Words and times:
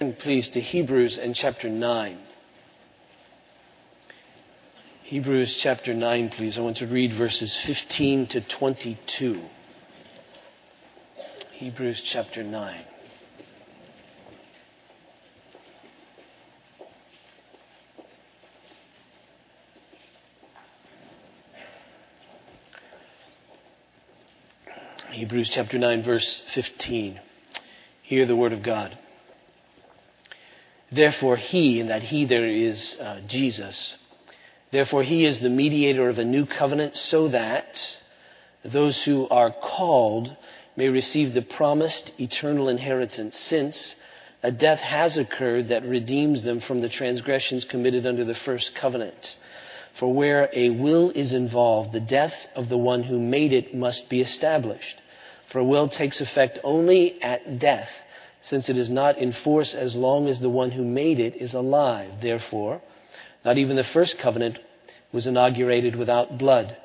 Turn, 0.00 0.14
please, 0.14 0.48
to 0.50 0.62
Hebrews 0.62 1.18
and 1.18 1.34
chapter 1.34 1.68
9. 1.68 2.18
Hebrews 5.02 5.54
chapter 5.56 5.92
9, 5.92 6.30
please. 6.30 6.56
I 6.56 6.62
want 6.62 6.78
to 6.78 6.86
read 6.86 7.12
verses 7.12 7.54
15 7.66 8.28
to 8.28 8.40
22. 8.40 9.42
Hebrews 11.52 12.00
chapter 12.00 12.42
9. 12.42 12.84
Hebrews 25.10 25.50
chapter 25.50 25.78
9, 25.78 26.02
verse 26.02 26.42
15. 26.54 27.20
Hear 28.02 28.24
the 28.24 28.34
word 28.34 28.54
of 28.54 28.62
God. 28.62 28.96
Therefore, 30.92 31.36
he, 31.36 31.80
and 31.80 31.90
that 31.90 32.02
he 32.02 32.24
there 32.24 32.48
is 32.48 32.96
uh, 32.98 33.20
Jesus, 33.26 33.96
therefore 34.72 35.02
he 35.02 35.24
is 35.24 35.38
the 35.38 35.48
mediator 35.48 36.08
of 36.08 36.18
a 36.18 36.24
new 36.24 36.46
covenant 36.46 36.96
so 36.96 37.28
that 37.28 37.98
those 38.64 39.02
who 39.04 39.28
are 39.28 39.52
called 39.52 40.36
may 40.76 40.88
receive 40.88 41.32
the 41.32 41.42
promised 41.42 42.12
eternal 42.18 42.68
inheritance, 42.68 43.36
since 43.38 43.94
a 44.42 44.50
death 44.50 44.80
has 44.80 45.16
occurred 45.16 45.68
that 45.68 45.84
redeems 45.84 46.42
them 46.42 46.60
from 46.60 46.80
the 46.80 46.88
transgressions 46.88 47.64
committed 47.64 48.06
under 48.06 48.24
the 48.24 48.34
first 48.34 48.74
covenant. 48.74 49.36
For 49.94 50.12
where 50.12 50.48
a 50.52 50.70
will 50.70 51.10
is 51.10 51.32
involved, 51.32 51.92
the 51.92 52.00
death 52.00 52.34
of 52.56 52.68
the 52.68 52.78
one 52.78 53.02
who 53.02 53.18
made 53.18 53.52
it 53.52 53.74
must 53.74 54.08
be 54.08 54.20
established. 54.20 55.00
For 55.52 55.58
a 55.58 55.64
will 55.64 55.88
takes 55.88 56.20
effect 56.20 56.58
only 56.64 57.20
at 57.22 57.58
death 57.58 57.90
since 58.40 58.68
it 58.68 58.76
is 58.76 58.90
not 58.90 59.18
in 59.18 59.32
force 59.32 59.74
as 59.74 59.94
long 59.96 60.26
as 60.26 60.40
the 60.40 60.48
one 60.48 60.70
who 60.70 60.84
made 60.84 61.20
it 61.20 61.36
is 61.36 61.54
alive. 61.54 62.20
Therefore, 62.20 62.80
not 63.44 63.58
even 63.58 63.76
the 63.76 63.84
first 63.84 64.18
covenant 64.18 64.58
was 65.12 65.26
inaugurated 65.26 65.96
without 65.96 66.38
blood. 66.38 66.76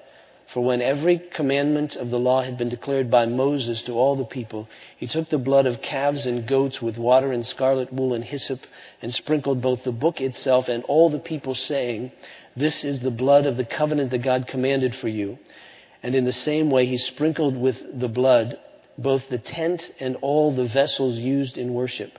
For 0.47 0.61
when 0.61 0.81
every 0.81 1.17
commandment 1.17 1.95
of 1.95 2.11
the 2.11 2.19
law 2.19 2.43
had 2.43 2.57
been 2.57 2.69
declared 2.69 3.09
by 3.09 3.25
Moses 3.25 3.81
to 3.83 3.93
all 3.93 4.15
the 4.15 4.25
people, 4.25 4.67
he 4.95 5.07
took 5.07 5.29
the 5.29 5.39
blood 5.39 5.65
of 5.65 5.81
calves 5.81 6.25
and 6.25 6.47
goats 6.47 6.81
with 6.81 6.97
water 6.97 7.31
and 7.31 7.45
scarlet 7.45 7.91
wool 7.91 8.13
and 8.13 8.23
hyssop 8.23 8.59
and 9.01 9.13
sprinkled 9.13 9.61
both 9.61 9.83
the 9.83 9.91
book 9.91 10.21
itself 10.21 10.69
and 10.69 10.83
all 10.83 11.09
the 11.09 11.19
people, 11.19 11.55
saying, 11.55 12.11
This 12.55 12.83
is 12.83 12.99
the 12.99 13.11
blood 13.11 13.45
of 13.47 13.57
the 13.57 13.65
covenant 13.65 14.11
that 14.11 14.19
God 14.21 14.47
commanded 14.47 14.95
for 14.95 15.07
you. 15.07 15.39
And 16.03 16.13
in 16.13 16.25
the 16.25 16.31
same 16.31 16.69
way, 16.69 16.85
he 16.85 16.97
sprinkled 16.97 17.57
with 17.57 17.99
the 17.99 18.07
blood 18.07 18.59
both 18.97 19.29
the 19.29 19.37
tent 19.37 19.91
and 19.99 20.15
all 20.21 20.55
the 20.55 20.65
vessels 20.65 21.17
used 21.17 21.57
in 21.57 21.73
worship. 21.73 22.17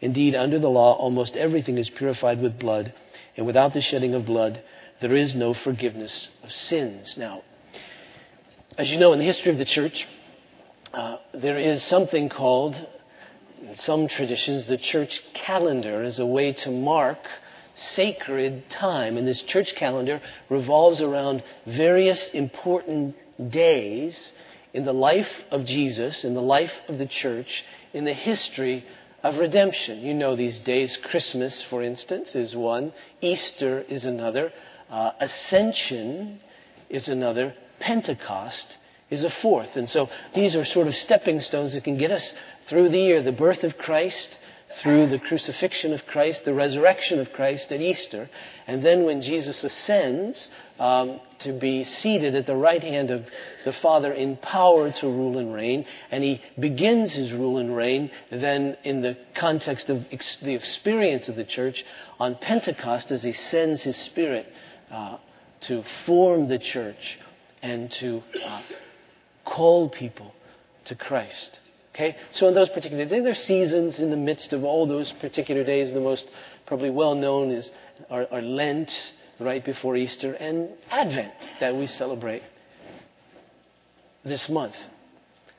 Indeed, 0.00 0.34
under 0.34 0.58
the 0.58 0.68
law, 0.68 0.94
almost 0.94 1.36
everything 1.36 1.78
is 1.78 1.88
purified 1.88 2.40
with 2.40 2.58
blood, 2.58 2.92
and 3.36 3.46
without 3.46 3.72
the 3.72 3.80
shedding 3.80 4.14
of 4.14 4.26
blood, 4.26 4.62
there 5.00 5.14
is 5.14 5.34
no 5.34 5.54
forgiveness 5.54 6.28
of 6.42 6.52
sins. 6.52 7.16
Now, 7.16 7.42
as 8.76 8.90
you 8.90 8.98
know, 8.98 9.12
in 9.12 9.18
the 9.18 9.24
history 9.24 9.52
of 9.52 9.58
the 9.58 9.64
church, 9.64 10.06
uh, 10.92 11.16
there 11.32 11.58
is 11.58 11.82
something 11.82 12.28
called, 12.28 12.86
in 13.62 13.74
some 13.74 14.08
traditions, 14.08 14.66
the 14.66 14.76
church 14.76 15.22
calendar 15.32 16.02
as 16.02 16.18
a 16.18 16.26
way 16.26 16.52
to 16.52 16.70
mark 16.70 17.18
sacred 17.74 18.68
time. 18.68 19.16
And 19.16 19.26
this 19.26 19.42
church 19.42 19.74
calendar 19.76 20.20
revolves 20.48 21.00
around 21.02 21.42
various 21.66 22.28
important 22.30 23.16
days 23.50 24.32
in 24.76 24.84
the 24.84 24.92
life 24.92 25.32
of 25.50 25.64
Jesus, 25.64 26.22
in 26.22 26.34
the 26.34 26.42
life 26.42 26.74
of 26.86 26.98
the 26.98 27.06
church, 27.06 27.64
in 27.94 28.04
the 28.04 28.12
history 28.12 28.84
of 29.22 29.38
redemption. 29.38 30.00
You 30.00 30.12
know 30.12 30.36
these 30.36 30.58
days. 30.58 30.98
Christmas, 30.98 31.62
for 31.62 31.82
instance, 31.82 32.34
is 32.34 32.54
one. 32.54 32.92
Easter 33.22 33.80
is 33.88 34.04
another. 34.04 34.52
Uh, 34.90 35.12
Ascension 35.18 36.40
is 36.90 37.08
another. 37.08 37.54
Pentecost 37.78 38.76
is 39.08 39.24
a 39.24 39.30
fourth. 39.30 39.76
And 39.76 39.88
so 39.88 40.10
these 40.34 40.54
are 40.54 40.64
sort 40.66 40.88
of 40.88 40.94
stepping 40.94 41.40
stones 41.40 41.72
that 41.72 41.84
can 41.84 41.96
get 41.96 42.10
us 42.10 42.34
through 42.68 42.90
the 42.90 43.00
year. 43.00 43.22
The 43.22 43.32
birth 43.32 43.64
of 43.64 43.78
Christ, 43.78 44.36
through 44.80 45.08
the 45.08 45.18
crucifixion 45.18 45.92
of 45.92 46.04
Christ, 46.06 46.44
the 46.44 46.54
resurrection 46.54 47.18
of 47.18 47.32
Christ 47.32 47.72
at 47.72 47.80
Easter, 47.80 48.28
and 48.66 48.82
then 48.82 49.04
when 49.04 49.22
Jesus 49.22 49.64
ascends 49.64 50.48
um, 50.78 51.20
to 51.38 51.52
be 51.52 51.84
seated 51.84 52.34
at 52.34 52.46
the 52.46 52.56
right 52.56 52.82
hand 52.82 53.10
of 53.10 53.24
the 53.64 53.72
Father 53.72 54.12
in 54.12 54.36
power 54.36 54.90
to 54.90 55.06
rule 55.06 55.38
and 55.38 55.54
reign, 55.54 55.86
and 56.10 56.22
he 56.22 56.42
begins 56.58 57.14
his 57.14 57.32
rule 57.32 57.58
and 57.58 57.74
reign 57.74 58.10
then 58.30 58.76
in 58.84 59.00
the 59.00 59.16
context 59.34 59.88
of 59.88 60.04
ex- 60.12 60.36
the 60.42 60.54
experience 60.54 61.28
of 61.28 61.36
the 61.36 61.44
church 61.44 61.84
on 62.20 62.34
Pentecost 62.36 63.10
as 63.10 63.22
he 63.22 63.32
sends 63.32 63.82
his 63.82 63.96
Spirit 63.96 64.46
uh, 64.90 65.16
to 65.60 65.82
form 66.04 66.48
the 66.48 66.58
church 66.58 67.18
and 67.62 67.90
to 67.90 68.22
uh, 68.44 68.62
call 69.44 69.88
people 69.88 70.34
to 70.84 70.94
Christ. 70.94 71.60
Okay? 71.96 72.14
So 72.32 72.46
in 72.46 72.54
those 72.54 72.68
particular 72.68 73.06
days, 73.06 73.22
there 73.22 73.32
are 73.32 73.34
seasons 73.34 74.00
in 74.00 74.10
the 74.10 74.18
midst 74.18 74.52
of 74.52 74.64
all 74.64 74.86
those 74.86 75.12
particular 75.12 75.64
days. 75.64 75.94
The 75.94 76.00
most 76.00 76.30
probably 76.66 76.90
well 76.90 77.14
known 77.14 77.50
is 77.50 77.72
our, 78.10 78.26
our 78.30 78.42
Lent, 78.42 78.92
right 79.40 79.64
before 79.64 79.96
Easter, 79.96 80.34
and 80.34 80.68
Advent 80.90 81.32
that 81.58 81.74
we 81.74 81.86
celebrate 81.86 82.42
this 84.26 84.50
month. 84.50 84.74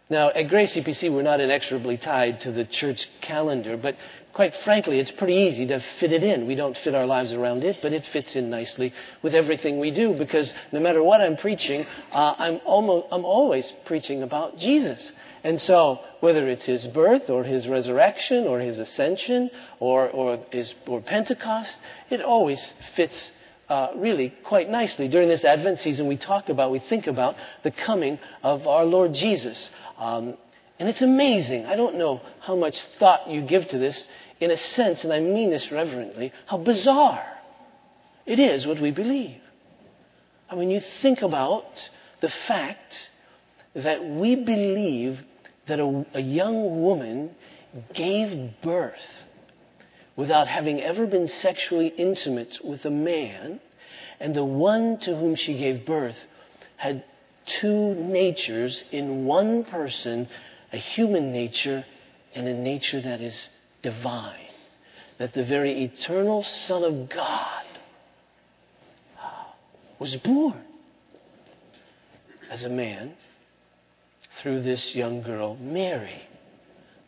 Now, 0.09 0.29
at 0.29 0.47
Grace 0.47 0.73
CPC, 0.73 1.11
we're 1.11 1.21
not 1.21 1.41
inexorably 1.41 1.97
tied 1.97 2.39
to 2.41 2.51
the 2.53 2.63
church 2.63 3.09
calendar, 3.19 3.75
but 3.75 3.95
quite 4.31 4.55
frankly, 4.55 4.99
it's 4.99 5.11
pretty 5.11 5.33
easy 5.33 5.67
to 5.67 5.81
fit 5.99 6.13
it 6.13 6.23
in. 6.23 6.47
We 6.47 6.55
don't 6.55 6.77
fit 6.77 6.95
our 6.95 7.05
lives 7.05 7.33
around 7.33 7.65
it, 7.65 7.79
but 7.81 7.91
it 7.91 8.05
fits 8.05 8.37
in 8.37 8.49
nicely 8.49 8.93
with 9.21 9.35
everything 9.35 9.79
we 9.79 9.91
do 9.91 10.13
because 10.13 10.53
no 10.71 10.79
matter 10.79 11.03
what 11.03 11.19
I'm 11.19 11.35
preaching, 11.35 11.85
uh, 12.13 12.35
I'm, 12.37 12.61
almost, 12.63 13.07
I'm 13.11 13.25
always 13.25 13.73
preaching 13.83 14.23
about 14.23 14.57
Jesus. 14.57 15.11
And 15.43 15.59
so, 15.59 15.99
whether 16.21 16.47
it's 16.47 16.65
his 16.65 16.87
birth 16.87 17.29
or 17.29 17.43
his 17.43 17.67
resurrection 17.67 18.47
or 18.47 18.59
his 18.61 18.79
ascension 18.79 19.49
or, 19.81 20.09
or, 20.09 20.39
his, 20.51 20.73
or 20.87 21.01
Pentecost, 21.01 21.77
it 22.09 22.21
always 22.21 22.73
fits 22.95 23.33
uh, 23.69 23.89
really 23.95 24.33
quite 24.43 24.69
nicely. 24.69 25.07
During 25.07 25.29
this 25.29 25.43
Advent 25.43 25.79
season, 25.79 26.07
we 26.07 26.17
talk 26.17 26.49
about, 26.49 26.71
we 26.71 26.79
think 26.79 27.07
about 27.07 27.35
the 27.63 27.71
coming 27.71 28.19
of 28.43 28.67
our 28.67 28.85
Lord 28.85 29.13
Jesus. 29.13 29.69
Um, 29.97 30.37
and 30.79 30.87
it's 30.87 31.01
amazing. 31.01 31.65
I 31.65 31.75
don't 31.75 31.97
know 31.97 32.21
how 32.39 32.55
much 32.55 32.81
thought 32.99 33.29
you 33.29 33.41
give 33.41 33.67
to 33.69 33.77
this, 33.77 34.05
in 34.39 34.51
a 34.51 34.57
sense, 34.57 35.03
and 35.03 35.11
I 35.11 35.19
mean 35.19 35.49
this 35.49 35.71
reverently, 35.71 36.31
how 36.45 36.57
bizarre 36.57 37.25
it 38.25 38.39
is 38.39 38.67
what 38.67 38.79
we 38.79 38.91
believe. 38.91 39.41
I 40.49 40.55
mean, 40.55 40.69
you 40.69 40.79
think 40.79 41.21
about 41.21 41.89
the 42.21 42.29
fact 42.29 43.09
that 43.73 44.03
we 44.05 44.35
believe 44.35 45.19
that 45.67 45.79
a, 45.79 46.05
a 46.13 46.21
young 46.21 46.81
woman 46.81 47.35
gave 47.93 48.61
birth 48.61 48.93
without 50.17 50.47
having 50.47 50.81
ever 50.81 51.05
been 51.05 51.27
sexually 51.27 51.87
intimate 51.87 52.59
with 52.63 52.83
a 52.85 52.91
man, 52.91 53.61
and 54.19 54.35
the 54.35 54.43
one 54.43 54.97
to 54.97 55.15
whom 55.15 55.35
she 55.35 55.57
gave 55.57 55.85
birth 55.85 56.17
had 56.75 57.03
two 57.45 57.93
natures 57.93 58.83
in 58.91 59.25
one 59.25 59.63
person 59.63 60.27
a 60.73 60.77
human 60.77 61.31
nature 61.31 61.85
and 62.35 62.47
a 62.47 62.53
nature 62.53 62.99
that 62.99 63.21
is 63.21 63.47
divine. 63.81 64.33
That 65.19 65.33
the 65.33 65.45
very 65.45 65.83
eternal 65.85 66.43
Son 66.43 66.83
of 66.83 67.09
God 67.09 67.65
ah, 69.17 69.53
was 69.97 70.15
born 70.17 70.63
as 72.49 72.63
a 72.63 72.69
man 72.69 73.13
through 74.41 74.61
this 74.61 74.93
young 74.93 75.21
girl, 75.21 75.55
Mary. 75.55 76.21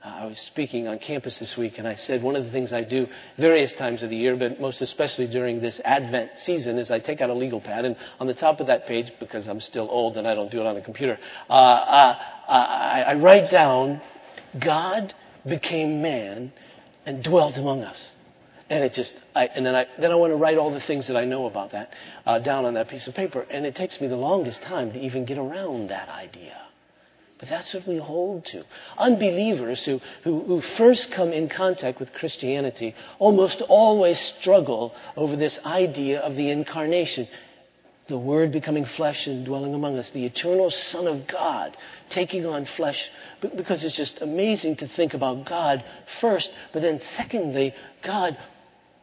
I 0.02 0.26
was 0.28 0.40
speaking 0.40 0.88
on 0.88 1.00
campus 1.00 1.40
this 1.40 1.58
week, 1.58 1.78
and 1.78 1.86
I 1.86 1.96
said 1.96 2.24
one 2.24 2.38
of 2.38 2.46
the 2.46 2.52
things 2.52 2.72
I 2.72 2.84
do 2.84 3.08
various 3.38 3.74
times 3.74 4.01
of 4.01 4.10
the 4.10 4.16
year, 4.16 4.38
but 4.38 4.60
most 4.62 4.81
especially 4.81 5.28
during 5.28 5.60
this 5.60 5.81
Advent 5.84 6.31
season, 6.38 6.78
is 6.78 6.90
I 6.90 7.00
take 7.00 7.19
out 7.19 7.30
a 7.30 7.34
legal 7.34 7.60
pad, 7.60 7.84
and 7.84 7.98
on 8.18 8.28
the 8.28 8.34
top 8.34 8.62
of 8.62 8.68
that 8.68 8.88
page, 8.88 9.12
because 9.19 9.48
I'm 9.50 9.60
still 9.60 9.88
old 9.90 10.16
and 10.16 10.25
I 10.25 10.36
don't 10.36 10.51
do 10.51 10.62
it 10.62 10.66
on 10.66 10.78
a 10.78 10.81
computer, 10.81 11.19
uh, 11.50 11.54
uh, 11.54 12.18
I, 12.48 13.01
I 13.07 13.13
write 13.16 13.51
down, 13.51 14.01
God 14.57 15.13
became 15.46 16.02
man 16.02 16.54
and 17.06 17.22
dwelt 17.22 17.57
among 17.57 17.84
us. 17.84 18.10
And 18.69 18.84
it 18.84 18.94
just, 18.94 19.16
I, 19.36 19.48
and 19.48 19.66
then 19.66 19.75
I, 19.75 19.88
then 20.00 20.12
I 20.12 20.16
want 20.16 20.31
to 20.31 20.38
write 20.38 20.57
all 20.57 20.72
the 20.72 20.80
things 20.80 21.07
that 21.07 21.18
I 21.18 21.25
know 21.25 21.48
about 21.48 21.72
that 21.72 21.92
uh, 22.25 22.40
down 22.40 22.66
on 22.66 22.75
that 22.75 22.88
piece 22.88 23.07
of 23.07 23.16
paper. 23.16 23.45
And 23.50 23.66
it 23.66 23.75
takes 23.75 24.00
me 24.00 24.07
the 24.07 24.16
longest 24.16 24.62
time 24.62 24.94
to 24.94 25.00
even 25.00 25.25
get 25.25 25.40
around 25.40 25.90
that 25.90 26.07
idea. 26.07 26.56
But 27.39 27.47
that's 27.47 27.74
what 27.74 27.88
we 27.88 27.97
hold 27.97 28.45
to. 28.47 28.65
Unbelievers 28.97 29.86
who, 29.86 30.01
who, 30.24 30.41
who, 30.44 30.62
first 30.62 31.09
come 31.12 31.31
in 31.31 31.47
contact 31.47 32.00
with 32.00 32.12
Christianity 32.13 32.94
almost 33.18 33.62
always 33.62 34.19
struggle 34.19 34.94
over 35.15 35.38
this 35.38 35.57
idea 35.63 36.19
of 36.19 36.36
the 36.36 36.50
incarnation. 36.51 37.30
the 38.09 38.18
Word 38.18 38.51
becoming 38.51 38.86
flesh 38.86 39.27
and 39.27 39.45
dwelling 39.45 39.74
among 39.74 39.97
us, 39.97 40.09
the 40.09 40.25
eternal 40.25 40.69
Son 40.69 41.07
of 41.07 41.27
God 41.27 41.77
taking 42.09 42.45
on 42.45 42.65
flesh, 42.65 43.09
because 43.56 43.85
it's 43.85 43.95
just 43.95 44.21
amazing 44.21 44.75
to 44.77 44.88
think 44.88 45.13
about 45.13 45.45
God 45.45 45.83
first, 46.19 46.51
but 46.74 46.81
then 46.81 47.00
secondly, 47.00 47.74
God 48.03 48.38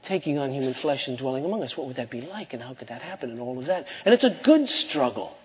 taking 0.02 0.38
on 0.38 0.52
human 0.52 0.74
flesh 0.74 1.08
and 1.08 1.16
dwelling 1.16 1.44
among 1.44 1.62
us. 1.62 1.76
What 1.76 1.86
would 1.86 1.96
that 1.96 2.10
be 2.10 2.20
like, 2.20 2.52
and 2.52 2.62
how 2.62 2.74
could 2.74 2.88
that 2.88 3.02
happen, 3.02 3.30
and 3.30 3.40
all 3.40 3.58
of 3.58 3.66
that? 3.66 3.86
And 4.04 4.12
it's 4.12 4.24
a 4.24 4.38
good 4.44 4.68
struggle. 4.68 5.36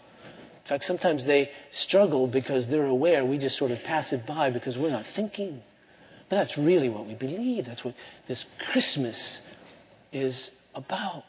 In 0.71 0.75
fact, 0.75 0.85
sometimes 0.85 1.25
they 1.25 1.51
struggle 1.71 2.27
because 2.27 2.65
they're 2.67 2.85
aware 2.85 3.25
we 3.25 3.37
just 3.37 3.57
sort 3.57 3.71
of 3.71 3.83
pass 3.83 4.13
it 4.13 4.25
by 4.25 4.51
because 4.51 4.77
we're 4.77 4.89
not 4.89 5.05
thinking. 5.05 5.61
But 6.29 6.37
that's 6.37 6.57
really 6.57 6.87
what 6.87 7.05
we 7.05 7.13
believe. 7.13 7.65
That's 7.65 7.83
what 7.83 7.93
this 8.25 8.45
Christmas 8.71 9.41
is 10.13 10.49
about. 10.73 11.25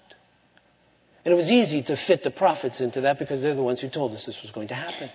And 1.25 1.35
it 1.35 1.37
was 1.37 1.51
easy 1.51 1.83
to 1.83 1.97
fit 1.97 2.23
the 2.23 2.31
prophets 2.31 2.81
into 2.81 3.01
that 3.01 3.19
because 3.19 3.43
they're 3.43 3.57
the 3.57 3.65
ones 3.65 3.81
who 3.81 3.89
told 3.89 4.13
us 4.13 4.25
this 4.27 4.41
was 4.43 4.53
going 4.53 4.69
to 4.69 4.77
happen. 4.77 5.11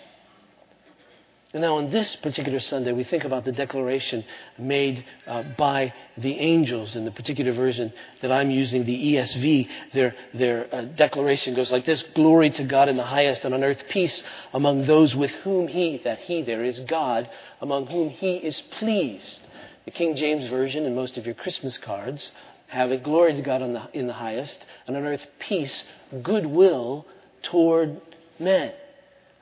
And 1.54 1.62
now, 1.62 1.78
on 1.78 1.90
this 1.92 2.18
particular 2.18 2.60
Sunday, 2.60 2.92
we 2.92 3.06
think 3.06 3.24
about 3.24 3.46
the 3.46 3.54
declaration 3.54 4.26
made 4.58 5.06
uh, 5.26 5.44
by 5.58 5.94
the 6.18 6.38
angels 6.38 6.98
in 6.98 7.06
the 7.06 7.12
particular 7.12 7.54
version 7.54 7.94
that 8.22 8.34
I'm 8.34 8.52
using, 8.52 8.84
the 8.84 9.14
ESV. 9.14 9.70
Their, 9.94 10.14
their 10.34 10.76
uh, 10.76 10.82
declaration 10.82 11.56
goes 11.56 11.72
like 11.72 11.86
this 11.86 12.04
Glory 12.04 12.50
to 12.50 12.66
God 12.66 12.90
in 12.90 12.98
the 12.98 13.04
highest, 13.04 13.46
and 13.46 13.54
on 13.54 13.64
earth 13.64 13.82
peace 13.88 14.24
among 14.54 14.86
those 14.86 15.16
with 15.16 15.32
whom 15.36 15.70
He, 15.70 16.00
that 16.04 16.20
He 16.20 16.42
there 16.42 16.66
is 16.66 16.82
God, 16.82 17.30
among 17.62 17.88
whom 17.88 18.10
He 18.10 18.36
is 18.36 18.60
pleased. 18.60 19.40
The 19.86 19.92
King 19.92 20.18
James 20.18 20.50
Version 20.50 20.86
and 20.86 20.98
most 20.98 21.16
of 21.18 21.26
your 21.26 21.36
Christmas 21.36 21.78
cards 21.78 22.34
have 22.68 22.92
it 22.92 23.04
glory 23.04 23.34
to 23.34 23.42
God 23.42 23.62
the, 23.62 23.88
in 23.94 24.08
the 24.08 24.14
highest, 24.14 24.66
and 24.86 24.98
on 24.98 25.06
earth 25.06 25.26
peace, 25.40 25.86
goodwill 26.24 27.06
toward 27.42 28.02
men. 28.38 28.74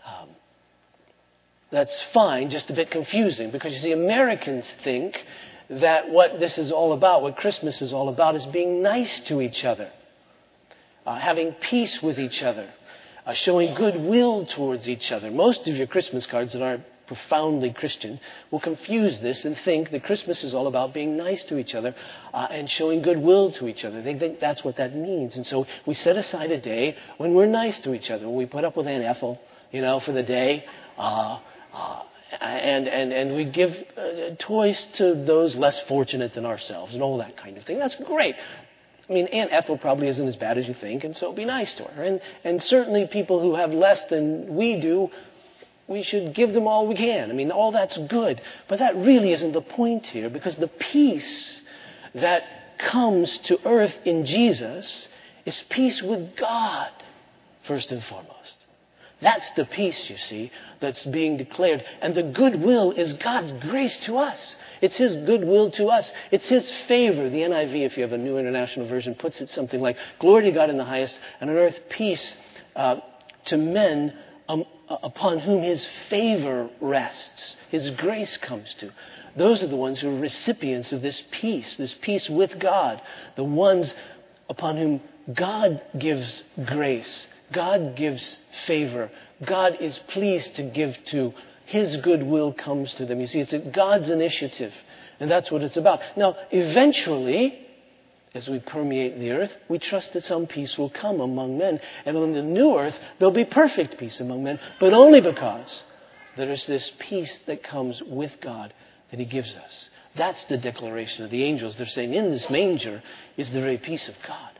Um, 0.06 0.35
that's 1.72 2.02
fine, 2.14 2.50
just 2.50 2.70
a 2.70 2.74
bit 2.74 2.92
confusing 2.92 3.52
because 3.52 3.74
you 3.74 3.80
see, 3.80 3.92
Americans 3.92 4.72
think 4.84 5.24
that 5.70 6.10
what 6.10 6.40
this 6.40 6.58
is 6.58 6.72
all 6.72 6.94
about, 6.94 7.22
what 7.22 7.38
Christmas 7.38 7.82
is 7.82 7.94
all 7.94 8.10
about, 8.10 8.36
is 8.36 8.46
being 8.46 8.82
nice 8.82 9.20
to 9.22 9.42
each 9.42 9.66
other, 9.66 9.90
uh, 11.06 11.16
having 11.16 11.54
peace 11.54 12.02
with 12.02 12.20
each 12.20 12.44
other, 12.44 12.70
uh, 13.26 13.34
showing 13.34 13.74
goodwill 13.74 14.46
towards 14.46 14.88
each 14.88 15.12
other. 15.12 15.32
Most 15.32 15.68
of 15.68 15.76
your 15.76 15.88
Christmas 15.88 16.26
cards 16.28 16.54
that 16.54 16.62
aren't 16.62 16.84
profoundly 17.08 17.72
Christian 17.72 18.20
will 18.52 18.60
confuse 18.60 19.20
this 19.20 19.46
and 19.46 19.58
think 19.58 19.92
that 19.92 20.04
Christmas 20.04 20.44
is 20.44 20.54
all 20.54 20.68
about 20.68 20.94
being 20.94 21.18
nice 21.18 21.44
to 21.46 21.58
each 21.58 21.76
other 21.76 21.96
uh, 22.34 22.48
and 22.50 22.70
showing 22.70 23.02
goodwill 23.02 23.52
to 23.54 23.68
each 23.68 23.86
other. 23.86 24.02
They 24.02 24.18
think 24.18 24.40
that's 24.40 24.64
what 24.64 24.78
that 24.78 24.96
means. 24.96 25.36
And 25.36 25.46
so 25.46 25.66
we 25.86 25.94
set 25.94 26.16
aside 26.16 26.52
a 26.52 26.62
day 26.62 26.96
when 27.18 27.34
we're 27.34 27.46
nice 27.48 27.80
to 27.80 27.94
each 27.94 28.12
other, 28.12 28.28
when 28.28 28.38
we 28.38 28.46
put 28.46 28.64
up 28.64 28.76
with 28.78 28.88
Aunt 28.88 29.04
Ethel, 29.04 29.40
you 29.72 29.82
know, 29.82 30.00
for 30.00 30.12
the 30.12 30.24
day. 30.24 30.66
Uh, 30.98 31.40
and, 32.42 32.88
and, 32.88 33.14
and 33.14 33.36
we 33.36 33.46
give 33.46 33.72
uh, 33.98 34.36
toys 34.38 34.88
to 34.94 35.16
those 35.16 35.56
less 35.56 35.80
fortunate 35.82 36.34
than 36.34 36.46
ourselves 36.46 36.94
and 36.94 37.02
all 37.02 37.18
that 37.20 37.38
kind 37.38 37.58
of 37.58 37.64
thing. 37.64 37.80
That's 37.80 37.96
great. 37.96 38.36
I 39.08 39.14
mean, 39.14 39.28
Aunt 39.28 39.52
Ethel 39.54 39.78
probably 39.78 40.08
isn't 40.08 40.28
as 40.28 40.36
bad 40.36 40.58
as 40.58 40.68
you 40.68 40.74
think, 40.74 41.04
and 41.04 41.16
so 41.16 41.32
be 41.32 41.46
nice 41.46 41.76
to 41.76 41.84
her. 41.84 42.04
And, 42.04 42.22
and 42.44 42.62
certainly 42.62 43.06
people 43.08 43.40
who 43.40 43.56
have 43.56 43.72
less 43.72 44.04
than 44.06 44.56
we 44.56 44.80
do, 44.80 45.10
we 45.88 46.02
should 46.02 46.34
give 46.34 46.54
them 46.54 46.68
all 46.68 46.88
we 46.88 46.96
can. 46.96 47.30
I 47.30 47.34
mean, 47.34 47.52
all 47.52 47.72
that's 47.72 47.98
good. 47.98 48.42
But 48.68 48.80
that 48.80 48.96
really 48.96 49.32
isn't 49.32 49.52
the 49.52 49.62
point 49.62 50.08
here, 50.08 50.32
because 50.32 50.56
the 50.56 50.68
peace 50.68 51.62
that 52.16 52.44
comes 52.80 53.38
to 53.40 53.60
earth 53.68 53.96
in 54.06 54.26
Jesus 54.26 55.08
is 55.46 55.64
peace 55.70 56.02
with 56.02 56.36
God, 56.36 56.90
first 57.64 57.92
and 57.92 58.04
foremost. 58.04 58.65
That's 59.22 59.50
the 59.52 59.66
peace, 59.66 60.10
you 60.10 60.18
see, 60.18 60.52
that's 60.82 61.04
being 61.04 61.38
declared. 61.38 61.86
And 62.02 62.14
the 62.14 62.24
goodwill 62.24 62.92
is 62.92 63.14
God's 63.14 63.54
grace 63.54 63.98
to 64.00 64.18
us. 64.18 64.56
It's 64.82 64.98
His 64.98 65.16
goodwill 65.16 65.72
to 65.72 65.88
us. 65.88 66.12
It's 66.32 66.50
His 66.50 66.70
favor. 66.88 67.30
The 67.30 67.40
NIV, 67.40 67.86
if 67.86 67.98
you 67.98 68.04
have 68.04 68.12
a 68.12 68.18
New 68.18 68.38
International 68.38 68.88
Version, 68.88 69.16
puts 69.16 69.40
it 69.40 69.50
something 69.50 69.80
like 69.80 69.96
Glory 70.20 70.44
to 70.44 70.52
God 70.52 70.70
in 70.70 70.78
the 70.78 70.84
highest, 70.84 71.18
and 71.40 71.50
on 71.50 71.56
earth 71.56 71.80
peace 71.90 72.34
uh, 72.76 72.98
to 73.46 73.58
men 73.58 74.18
um, 74.50 74.66
upon 74.90 75.40
whom 75.40 75.64
His 75.64 75.88
favor 76.10 76.70
rests, 76.82 77.56
His 77.70 77.92
grace 77.92 78.36
comes 78.36 78.74
to. 78.76 78.92
Those 79.38 79.64
are 79.64 79.68
the 79.68 79.78
ones 79.78 80.02
who 80.02 80.10
are 80.10 80.20
recipients 80.20 80.92
of 80.92 81.02
this 81.02 81.24
peace, 81.32 81.78
this 81.78 81.94
peace 81.94 82.30
with 82.30 82.60
God, 82.60 83.02
the 83.38 83.44
ones 83.46 83.96
upon 84.50 84.78
whom 84.78 85.02
God 85.34 85.82
gives 85.98 86.44
grace 86.66 87.28
God 87.52 87.96
gives 87.96 88.38
favor. 88.66 89.12
God 89.46 89.78
is 89.80 89.98
pleased 90.08 90.56
to 90.56 90.64
give 90.64 90.98
to. 91.06 91.34
His 91.66 91.98
goodwill 91.98 92.54
comes 92.54 92.94
to 92.96 93.06
them. 93.06 93.20
You 93.20 93.28
see, 93.28 93.40
it's 93.40 93.54
God's 93.72 94.10
initiative. 94.10 94.74
And 95.20 95.32
that's 95.32 95.52
what 95.52 95.62
it's 95.62 95.78
about. 95.78 96.02
Now, 96.16 96.36
eventually, 96.52 97.60
as 98.34 98.50
we 98.50 98.60
permeate 98.60 99.18
the 99.20 99.32
earth, 99.32 99.56
we 99.70 99.80
trust 99.80 100.14
that 100.14 100.26
some 100.26 100.46
peace 100.46 100.78
will 100.78 100.90
come 100.90 101.22
among 101.22 101.58
men. 101.58 101.80
And 102.06 102.18
on 102.18 102.34
the 102.34 102.42
new 102.42 102.78
earth, 102.78 103.00
there'll 103.18 103.34
be 103.34 103.46
perfect 103.46 103.98
peace 103.98 104.20
among 104.20 104.44
men, 104.44 104.60
but 104.80 104.94
only 104.94 105.22
because 105.22 105.84
there 106.36 106.50
is 106.50 106.66
this 106.68 106.92
peace 107.00 107.40
that 107.46 107.64
comes 107.64 108.04
with 108.04 108.42
God 108.42 108.74
that 109.10 109.20
He 109.20 109.26
gives 109.26 109.56
us. 109.56 109.90
That's 110.16 110.44
the 110.46 110.58
declaration 110.58 111.24
of 111.24 111.32
the 111.32 111.44
angels. 111.44 111.76
They're 111.76 111.88
saying, 111.88 112.14
in 112.14 112.30
this 112.32 112.50
manger 112.50 113.02
is 113.38 113.50
the 113.50 113.62
very 113.62 113.78
peace 113.78 114.08
of 114.10 114.16
God. 114.28 114.52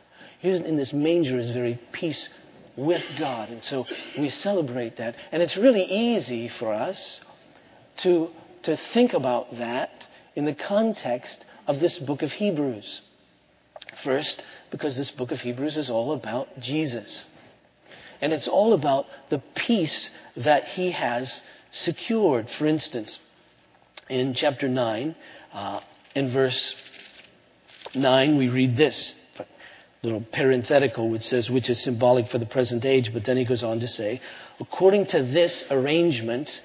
In 0.42 0.76
this 0.76 0.92
manger 0.92 1.38
is 1.38 1.50
very 1.50 1.78
peace 1.92 2.28
with 2.76 3.04
God. 3.18 3.48
And 3.48 3.62
so 3.62 3.86
we 4.18 4.28
celebrate 4.28 4.96
that. 4.98 5.16
And 5.32 5.42
it's 5.42 5.56
really 5.56 5.84
easy 5.84 6.48
for 6.48 6.72
us 6.72 7.20
to, 7.98 8.30
to 8.62 8.76
think 8.76 9.12
about 9.12 9.56
that 9.58 10.06
in 10.34 10.44
the 10.44 10.54
context 10.54 11.44
of 11.66 11.80
this 11.80 11.98
book 11.98 12.22
of 12.22 12.32
Hebrews. 12.32 13.00
First, 14.04 14.42
because 14.70 14.96
this 14.96 15.10
book 15.10 15.32
of 15.32 15.40
Hebrews 15.40 15.76
is 15.76 15.88
all 15.88 16.12
about 16.12 16.60
Jesus. 16.60 17.24
And 18.20 18.32
it's 18.32 18.48
all 18.48 18.72
about 18.72 19.06
the 19.30 19.42
peace 19.54 20.10
that 20.36 20.64
he 20.64 20.90
has 20.90 21.42
secured. 21.72 22.50
For 22.50 22.66
instance, 22.66 23.18
in 24.08 24.34
chapter 24.34 24.68
9, 24.68 25.14
uh, 25.52 25.80
in 26.14 26.30
verse 26.30 26.74
9, 27.94 28.36
we 28.36 28.48
read 28.48 28.76
this 28.76 29.14
little 30.02 30.20
parenthetical 30.20 31.08
which 31.08 31.22
says, 31.22 31.50
which 31.50 31.70
is 31.70 31.82
symbolic 31.82 32.28
for 32.28 32.38
the 32.38 32.46
present 32.46 32.84
age, 32.84 33.12
but 33.12 33.24
then 33.24 33.36
he 33.36 33.44
goes 33.44 33.62
on 33.62 33.80
to 33.80 33.88
say, 33.88 34.20
according 34.60 35.06
to 35.06 35.22
this 35.22 35.64
arrangement, 35.70 36.62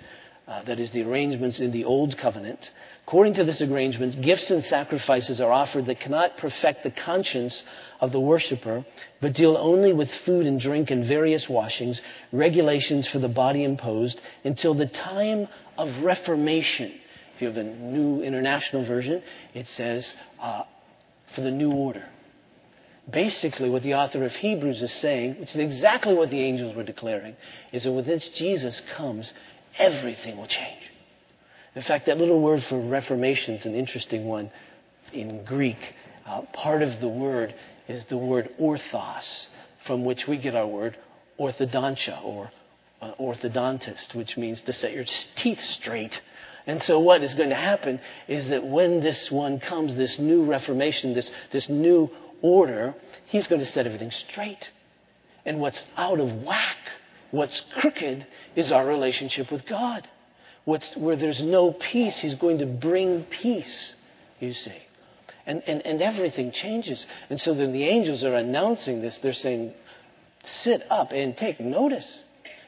uh, 0.48 0.64
that 0.64 0.80
is 0.80 0.92
the 0.92 1.02
arrangements 1.02 1.60
in 1.60 1.72
the 1.72 1.86
old 1.86 2.18
covenant, 2.18 2.72
according 3.08 3.34
to 3.34 3.44
this 3.44 3.62
arrangement, 3.62 4.20
gifts 4.22 4.52
and 4.52 4.64
sacrifices 4.64 5.40
are 5.40 5.52
offered 5.52 5.86
that 5.86 6.00
cannot 6.00 6.36
perfect 6.38 6.84
the 6.84 6.92
conscience 6.92 7.64
of 8.00 8.12
the 8.12 8.20
worshiper, 8.20 8.84
but 9.22 9.34
deal 9.34 9.56
only 9.58 9.94
with 9.94 10.12
food 10.12 10.46
and 10.46 10.60
drink 10.60 10.92
and 10.92 11.06
various 11.06 11.48
washings, 11.48 12.02
regulations 12.32 13.08
for 13.08 13.20
the 13.20 13.30
body 13.30 13.64
imposed, 13.64 14.22
until 14.44 14.74
the 14.74 14.88
time 14.88 15.48
of 15.78 16.04
reformation. 16.04 16.92
If 17.36 17.42
you 17.42 17.48
have 17.48 17.58
a 17.58 17.64
new 17.64 18.22
international 18.22 18.86
version, 18.86 19.24
it 19.54 19.68
says, 19.68 20.14
uh, 20.42 20.64
for 21.34 21.42
the 21.42 21.52
new 21.52 21.72
order 21.72 22.04
basically 23.10 23.70
what 23.70 23.84
the 23.84 23.96
author 23.96 24.24
of 24.24 24.32
Hebrews 24.32 24.82
is 24.82 24.94
saying, 24.94 25.40
which 25.40 25.52
is 25.52 25.58
exactly 25.58 26.14
what 26.14 26.30
the 26.30 26.42
angels 26.42 26.76
were 26.76 26.84
declaring, 26.84 27.36
is 27.72 27.84
that 27.84 27.92
when 27.92 28.06
this 28.06 28.30
Jesus 28.30 28.82
comes, 28.96 29.34
everything 29.78 30.38
will 30.38 30.48
change. 30.48 30.82
In 31.76 31.82
fact, 31.82 32.06
that 32.08 32.18
little 32.18 32.42
word 32.42 32.64
for 32.64 32.80
reformation 32.80 33.56
is 33.56 33.66
an 33.66 33.76
interesting 33.76 34.26
one 34.26 34.52
in 35.14 35.46
Greek. 35.46 35.78
Uh, 36.26 36.42
part 36.54 36.82
of 36.82 37.00
the 37.00 37.08
word 37.08 37.56
is 37.88 38.06
the 38.06 38.18
word 38.18 38.50
orthos, 38.60 39.48
from 39.86 40.06
which 40.06 40.28
we 40.28 40.38
get 40.38 40.56
our 40.56 40.68
word 40.68 40.98
orthodontia 41.40 42.24
or 42.24 42.52
uh, 43.02 43.14
orthodontist, 43.20 44.14
which 44.14 44.38
means 44.38 44.62
to 44.62 44.74
set 44.74 44.94
your 44.94 45.06
teeth 45.36 45.62
straight. 45.62 46.22
And 46.68 46.84
so 46.84 47.00
what 47.00 47.24
is 47.24 47.34
going 47.34 47.50
to 47.50 47.56
happen 47.56 48.00
is 48.28 48.50
that 48.50 48.64
when 48.64 49.02
this 49.02 49.32
one 49.32 49.60
comes, 49.60 49.96
this 49.96 50.20
new 50.20 50.46
reformation, 50.46 51.14
this, 51.14 51.32
this 51.52 51.70
new 51.70 52.10
order, 52.42 52.96
He's 53.26 53.48
going 53.48 53.60
to 53.60 53.66
set 53.66 53.86
everything 53.86 54.12
straight. 54.12 54.72
And 55.46 55.60
what's 55.60 55.88
out 55.98 56.20
of 56.20 56.44
whack, 56.44 56.78
what's 57.32 57.62
crooked, 57.80 58.26
is 58.56 58.72
our 58.72 58.86
relationship 58.86 59.52
with 59.52 59.66
God. 59.66 60.08
What's, 60.66 60.96
where 60.96 61.16
there's 61.16 61.44
no 61.44 61.72
peace, 61.72 62.20
He's 62.20 62.36
going 62.36 62.60
to 62.60 62.66
bring 62.66 63.24
peace, 63.24 63.94
you 64.40 64.54
see. 64.54 64.78
And, 65.46 65.64
and, 65.66 65.86
and 65.86 66.02
everything 66.02 66.52
changes. 66.52 67.06
And 67.30 67.42
so 67.42 67.54
then 67.54 67.74
the 67.74 67.86
angels 67.86 68.24
are 68.24 68.36
announcing 68.36 69.02
this. 69.02 69.18
They're 69.20 69.34
saying, 69.34 69.74
sit 70.44 70.84
up 70.92 71.12
and 71.12 71.36
take 71.36 71.60
notice. 71.60 72.24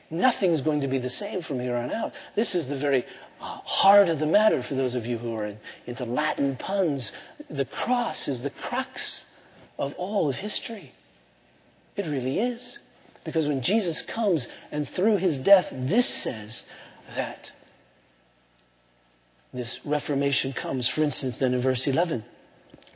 Nothing's 0.09 0.61
going 0.61 0.81
to 0.81 0.87
be 0.87 0.99
the 0.99 1.09
same 1.09 1.41
from 1.41 1.59
here 1.59 1.75
on 1.75 1.91
out. 1.91 2.13
This 2.35 2.55
is 2.55 2.67
the 2.67 2.77
very 2.77 3.05
uh, 3.39 3.59
heart 3.65 4.09
of 4.09 4.19
the 4.19 4.25
matter 4.25 4.61
for 4.63 4.75
those 4.75 4.95
of 4.95 5.05
you 5.05 5.17
who 5.17 5.35
are 5.35 5.55
into 5.85 6.05
Latin 6.05 6.55
puns. 6.55 7.11
The 7.49 7.65
cross 7.65 8.27
is 8.27 8.41
the 8.41 8.49
crux 8.49 9.25
of 9.77 9.93
all 9.95 10.29
of 10.29 10.35
history. 10.35 10.93
It 11.95 12.05
really 12.05 12.39
is. 12.39 12.79
Because 13.23 13.47
when 13.47 13.61
Jesus 13.61 14.01
comes 14.01 14.47
and 14.71 14.87
through 14.87 15.17
his 15.17 15.37
death, 15.37 15.67
this 15.71 16.07
says 16.07 16.65
that 17.15 17.51
this 19.53 19.79
reformation 19.85 20.53
comes. 20.53 20.89
For 20.89 21.03
instance, 21.03 21.37
then 21.37 21.53
in 21.53 21.61
verse 21.61 21.87
11, 21.87 22.23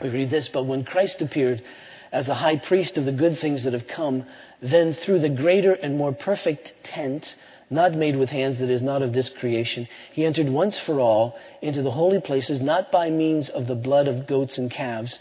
we 0.01 0.09
read 0.09 0.29
this, 0.29 0.47
but 0.49 0.63
when 0.63 0.83
Christ 0.83 1.21
appeared 1.21 1.63
as 2.11 2.29
a 2.29 2.33
high 2.33 2.57
priest 2.57 2.97
of 2.97 3.05
the 3.05 3.11
good 3.11 3.37
things 3.37 3.63
that 3.63 3.73
have 3.73 3.87
come, 3.87 4.25
then 4.61 4.93
through 4.93 5.19
the 5.19 5.29
greater 5.29 5.73
and 5.73 5.97
more 5.97 6.13
perfect 6.13 6.73
tent, 6.83 7.35
not 7.69 7.93
made 7.93 8.15
with 8.15 8.29
hands 8.29 8.59
that 8.59 8.69
is 8.69 8.81
not 8.81 9.01
of 9.01 9.13
this 9.13 9.29
creation, 9.29 9.87
he 10.13 10.25
entered 10.25 10.49
once 10.49 10.77
for 10.77 10.99
all 10.99 11.37
into 11.61 11.81
the 11.81 11.91
holy 11.91 12.21
places, 12.21 12.61
not 12.61 12.91
by 12.91 13.09
means 13.09 13.49
of 13.49 13.67
the 13.67 13.75
blood 13.75 14.07
of 14.07 14.25
goats 14.25 14.57
and 14.57 14.71
calves, 14.71 15.19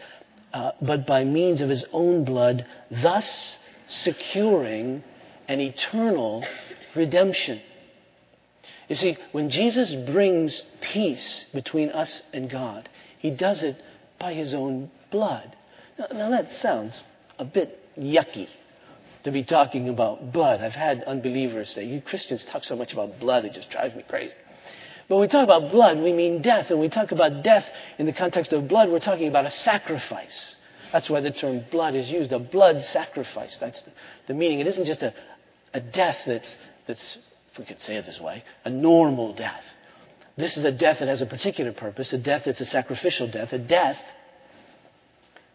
uh, 0.57 0.73
but 0.81 1.07
by 1.07 1.23
means 1.23 1.61
of 1.61 1.69
his 1.69 1.85
own 1.93 2.25
blood, 2.25 2.65
thus 2.91 3.59
securing 3.89 5.05
an 5.49 5.61
eternal 5.61 6.47
redemption. 6.95 7.61
You 8.89 8.95
see, 8.95 9.19
when 9.33 9.51
Jesus 9.51 9.95
brings 10.11 10.63
peace 10.81 11.45
between 11.53 11.91
us 11.91 12.23
and 12.33 12.49
God, 12.49 12.89
he 13.19 13.31
does 13.31 13.63
it 13.63 13.83
by 14.19 14.33
his 14.33 14.55
own 14.55 14.91
blood. 15.11 15.55
Now, 15.99 16.07
now 16.11 16.31
that 16.31 16.51
sounds 16.51 17.03
a 17.39 17.45
bit 17.45 17.79
yucky 17.99 18.49
to 19.25 19.31
be 19.31 19.45
talking 19.45 19.91
about 19.91 20.33
blood. 20.33 20.63
I've 20.63 20.73
had 20.73 21.03
unbelievers 21.03 21.71
say, 21.71 21.85
You 21.85 22.01
Christians 22.01 22.45
talk 22.45 22.65
so 22.65 22.77
much 22.77 22.95
about 22.95 23.21
blood, 23.21 23.45
it 23.45 23.53
just 23.53 23.69
drives 23.69 23.95
me 23.95 24.05
crazy. 24.09 24.33
But 25.09 25.17
when 25.17 25.23
we 25.23 25.29
talk 25.29 25.45
about 25.45 25.71
blood, 25.71 25.99
we 25.99 26.13
mean 26.13 26.43
death. 26.43 26.71
And 26.71 26.79
when 26.79 26.89
we 26.89 26.89
talk 26.89 27.13
about 27.13 27.43
death 27.43 27.65
in 27.99 28.07
the 28.07 28.13
context 28.13 28.53
of 28.53 28.67
blood, 28.67 28.91
we're 28.91 28.99
talking 28.99 29.29
about 29.29 29.47
a 29.47 29.51
sacrifice. 29.51 30.57
That's 30.93 31.09
why 31.09 31.21
the 31.21 31.31
term 31.31 31.65
blood 31.71 31.95
is 31.95 32.11
used, 32.11 32.33
a 32.33 32.39
blood 32.39 32.83
sacrifice. 32.83 33.59
That's 33.59 33.83
the, 33.83 33.93
the 34.29 34.35
meaning. 34.35 34.61
It 34.61 34.67
isn't 34.67 34.85
just 34.85 35.03
a, 35.03 35.15
a 35.73 35.81
death 35.81 36.19
that's, 36.27 36.57
that's, 36.87 37.19
if 37.53 37.59
we 37.59 37.65
could 37.65 37.81
say 37.81 37.97
it 37.97 38.07
this 38.07 38.21
way, 38.21 38.43
a 38.65 38.71
normal 38.71 39.33
death. 39.33 39.65
This 40.37 40.57
is 40.57 40.65
a 40.65 40.73
death 40.73 40.99
that 40.99 41.09
has 41.09 41.23
a 41.23 41.27
particular 41.27 41.73
purpose, 41.73 42.13
a 42.13 42.19
death 42.19 42.43
that's 42.45 42.61
a 42.61 42.67
sacrificial 42.67 43.29
death, 43.29 43.53
a 43.53 43.59
death 43.59 43.99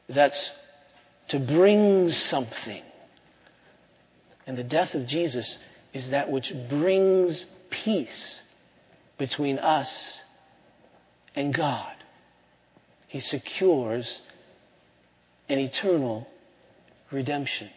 that's 0.08 0.52
to 1.30 1.40
bring 1.40 2.10
something. 2.10 2.82
And 4.48 4.58
the 4.58 4.64
death 4.64 4.96
of 4.96 5.06
Jesus 5.06 5.58
is 5.94 6.10
that 6.10 6.32
which 6.32 6.54
brings 6.70 7.46
peace 7.70 8.42
between 9.22 9.60
us 9.60 10.20
and 11.36 11.54
God. 11.54 11.94
He 13.06 13.20
secures 13.20 14.20
an 15.48 15.60
eternal 15.60 16.28
redemption. 17.12 17.70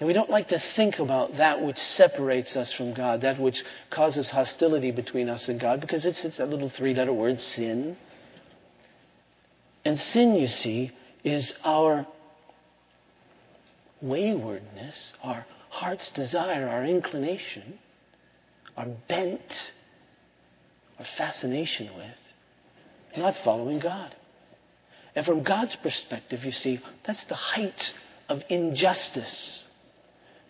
Now, 0.00 0.06
we 0.06 0.12
don't 0.12 0.30
like 0.30 0.46
to 0.48 0.60
think 0.60 1.00
about 1.00 1.38
that 1.38 1.60
which 1.60 1.76
separates 1.76 2.56
us 2.56 2.72
from 2.72 2.94
God, 2.94 3.22
that 3.22 3.40
which 3.40 3.64
causes 3.90 4.30
hostility 4.30 4.92
between 4.92 5.28
us 5.28 5.48
and 5.48 5.58
God, 5.58 5.80
because 5.80 6.06
it's, 6.06 6.24
it's 6.24 6.38
a 6.38 6.44
little 6.44 6.68
three 6.68 6.94
letter 6.94 7.12
word, 7.12 7.40
sin. 7.40 7.96
And 9.84 9.98
sin, 9.98 10.36
you 10.36 10.46
see, 10.46 10.92
is 11.24 11.52
our 11.64 12.06
waywardness, 14.00 15.14
our 15.24 15.44
heart's 15.68 16.10
desire, 16.12 16.68
our 16.68 16.84
inclination, 16.84 17.80
our 18.76 18.86
bent, 19.08 19.72
fascination 21.04 21.90
with, 21.96 23.18
not 23.18 23.36
following 23.38 23.78
God. 23.78 24.14
And 25.14 25.26
from 25.26 25.42
God's 25.42 25.76
perspective, 25.76 26.44
you 26.44 26.52
see, 26.52 26.80
that's 27.04 27.24
the 27.24 27.34
height 27.34 27.92
of 28.28 28.42
injustice. 28.48 29.64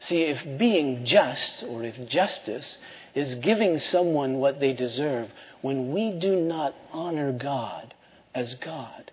See, 0.00 0.22
if 0.22 0.58
being 0.58 1.04
just, 1.04 1.62
or 1.62 1.82
if 1.84 2.08
justice, 2.08 2.78
is 3.14 3.34
giving 3.36 3.78
someone 3.78 4.38
what 4.38 4.60
they 4.60 4.72
deserve, 4.72 5.30
when 5.62 5.92
we 5.92 6.12
do 6.12 6.36
not 6.36 6.74
honor 6.92 7.32
God 7.32 7.94
as 8.34 8.54
God, 8.54 9.10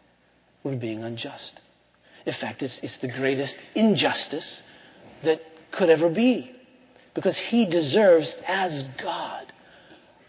we're 0.63 0.75
being 0.75 1.03
unjust. 1.03 1.61
In 2.25 2.33
fact, 2.33 2.61
it's, 2.61 2.79
it's 2.79 2.97
the 2.97 3.07
greatest 3.07 3.55
injustice 3.73 4.61
that 5.23 5.41
could 5.71 5.89
ever 5.89 6.09
be. 6.09 6.51
Because 7.13 7.37
He 7.37 7.65
deserves, 7.65 8.35
as 8.45 8.83
God, 9.01 9.51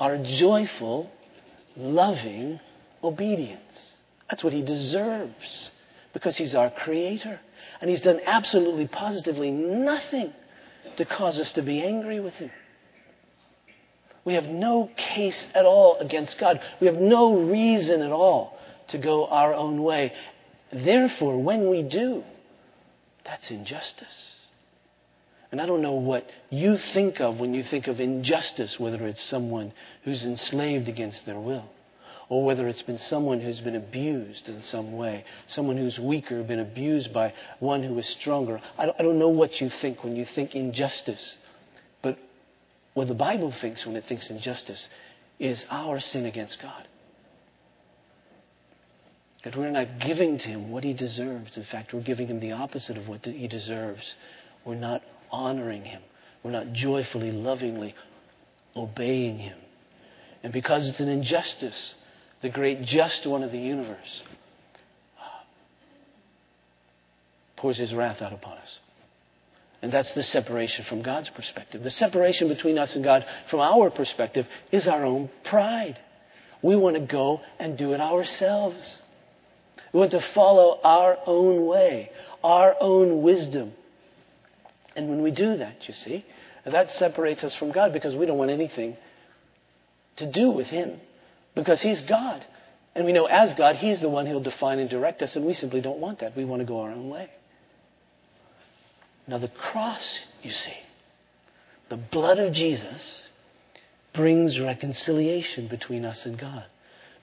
our 0.00 0.18
joyful, 0.18 1.10
loving 1.76 2.60
obedience. 3.02 3.92
That's 4.30 4.44
what 4.44 4.52
He 4.52 4.62
deserves. 4.62 5.70
Because 6.12 6.36
He's 6.36 6.54
our 6.54 6.70
Creator. 6.70 7.40
And 7.80 7.90
He's 7.90 8.00
done 8.00 8.20
absolutely, 8.24 8.86
positively 8.86 9.50
nothing 9.50 10.32
to 10.96 11.04
cause 11.04 11.38
us 11.38 11.52
to 11.52 11.62
be 11.62 11.82
angry 11.82 12.20
with 12.20 12.34
Him. 12.34 12.50
We 14.24 14.34
have 14.34 14.46
no 14.46 14.90
case 14.96 15.46
at 15.54 15.64
all 15.64 15.98
against 15.98 16.38
God. 16.38 16.60
We 16.80 16.86
have 16.86 16.96
no 16.96 17.34
reason 17.34 18.02
at 18.02 18.12
all 18.12 18.58
to 18.88 18.98
go 18.98 19.26
our 19.26 19.54
own 19.54 19.82
way. 19.82 20.12
Therefore, 20.72 21.38
when 21.38 21.70
we 21.70 21.82
do, 21.82 22.22
that's 23.24 23.50
injustice. 23.50 24.34
And 25.50 25.60
I 25.60 25.66
don't 25.66 25.80
know 25.80 25.94
what 25.94 26.28
you 26.50 26.76
think 26.76 27.20
of 27.20 27.40
when 27.40 27.54
you 27.54 27.62
think 27.62 27.86
of 27.86 28.00
injustice, 28.00 28.78
whether 28.78 29.06
it's 29.06 29.22
someone 29.22 29.72
who's 30.04 30.24
enslaved 30.24 30.88
against 30.88 31.24
their 31.24 31.40
will, 31.40 31.64
or 32.28 32.44
whether 32.44 32.68
it's 32.68 32.82
been 32.82 32.98
someone 32.98 33.40
who's 33.40 33.60
been 33.60 33.76
abused 33.76 34.50
in 34.50 34.62
some 34.62 34.92
way, 34.92 35.24
someone 35.46 35.78
who's 35.78 35.98
weaker, 35.98 36.42
been 36.42 36.60
abused 36.60 37.14
by 37.14 37.32
one 37.60 37.82
who 37.82 37.98
is 37.98 38.06
stronger. 38.06 38.60
I 38.76 38.86
don't, 38.86 39.18
know 39.18 39.30
what 39.30 39.58
you 39.60 39.70
think 39.70 40.04
when 40.04 40.16
you 40.16 40.26
think 40.26 40.54
injustice. 40.54 41.36
But 42.02 42.18
what 42.92 43.08
the 43.08 43.14
Bible 43.14 43.50
thinks 43.50 43.86
when 43.86 43.96
it 43.96 44.04
thinks 44.04 44.28
injustice 44.28 44.86
is 45.38 45.64
our 45.70 45.98
sin 45.98 46.26
against 46.26 46.60
God. 46.60 46.86
That 49.44 49.56
we're 49.56 49.70
not 49.70 50.00
giving 50.00 50.36
to 50.36 50.48
him 50.48 50.70
what 50.70 50.84
he 50.84 50.92
deserves. 50.92 51.56
In 51.56 51.62
fact, 51.62 51.94
we're 51.94 52.00
giving 52.02 52.26
him 52.26 52.40
the 52.40 52.52
opposite 52.52 52.98
of 52.98 53.08
what 53.08 53.24
he 53.24 53.48
deserves. 53.48 54.14
We're 54.66 54.74
not 54.74 55.02
honoring 55.30 55.84
him. 55.84 56.02
We're 56.42 56.50
not 56.52 56.72
joyfully, 56.72 57.30
lovingly 57.30 57.94
obeying 58.76 59.38
him. 59.38 59.58
And 60.42 60.52
because 60.52 60.88
it's 60.88 61.00
an 61.00 61.08
injustice, 61.08 61.94
the 62.42 62.48
great 62.48 62.82
just 62.82 63.26
one 63.26 63.42
of 63.42 63.50
the 63.50 63.58
universe 63.58 64.22
uh, 65.18 65.44
pours 67.56 67.78
his 67.78 67.92
wrath 67.92 68.22
out 68.22 68.32
upon 68.32 68.58
us. 68.58 68.78
And 69.80 69.92
that's 69.92 70.14
the 70.14 70.22
separation 70.22 70.84
from 70.84 71.02
God's 71.02 71.30
perspective. 71.30 71.82
The 71.82 71.90
separation 71.90 72.48
between 72.48 72.78
us 72.78 72.96
and 72.96 73.04
God, 73.04 73.24
from 73.48 73.60
our 73.60 73.90
perspective, 73.90 74.46
is 74.72 74.88
our 74.88 75.04
own 75.04 75.30
pride. 75.44 75.98
We 76.62 76.74
want 76.74 76.96
to 76.96 77.00
go 77.00 77.40
and 77.60 77.78
do 77.78 77.92
it 77.92 78.00
ourselves. 78.00 79.00
We 79.92 80.00
want 80.00 80.10
to 80.12 80.20
follow 80.20 80.80
our 80.82 81.16
own 81.26 81.66
way, 81.66 82.10
our 82.42 82.74
own 82.80 83.22
wisdom. 83.22 83.72
And 84.98 85.08
when 85.08 85.22
we 85.22 85.30
do 85.30 85.56
that, 85.58 85.86
you 85.86 85.94
see, 85.94 86.26
that 86.64 86.90
separates 86.90 87.44
us 87.44 87.54
from 87.54 87.70
God 87.70 87.92
because 87.92 88.16
we 88.16 88.26
don't 88.26 88.36
want 88.36 88.50
anything 88.50 88.96
to 90.16 90.28
do 90.28 90.50
with 90.50 90.66
Him 90.66 90.98
because 91.54 91.80
He's 91.80 92.00
God. 92.00 92.44
And 92.96 93.06
we 93.06 93.12
know 93.12 93.26
as 93.26 93.54
God, 93.54 93.76
He's 93.76 94.00
the 94.00 94.08
one 94.08 94.26
who'll 94.26 94.40
define 94.40 94.80
and 94.80 94.90
direct 94.90 95.22
us, 95.22 95.36
and 95.36 95.46
we 95.46 95.54
simply 95.54 95.80
don't 95.80 96.00
want 96.00 96.18
that. 96.18 96.36
We 96.36 96.44
want 96.44 96.62
to 96.62 96.66
go 96.66 96.80
our 96.80 96.90
own 96.90 97.08
way. 97.10 97.30
Now, 99.28 99.38
the 99.38 99.46
cross, 99.46 100.18
you 100.42 100.50
see, 100.50 100.76
the 101.90 101.96
blood 101.96 102.40
of 102.40 102.52
Jesus 102.52 103.28
brings 104.14 104.58
reconciliation 104.58 105.68
between 105.68 106.04
us 106.04 106.26
and 106.26 106.36
God. 106.36 106.64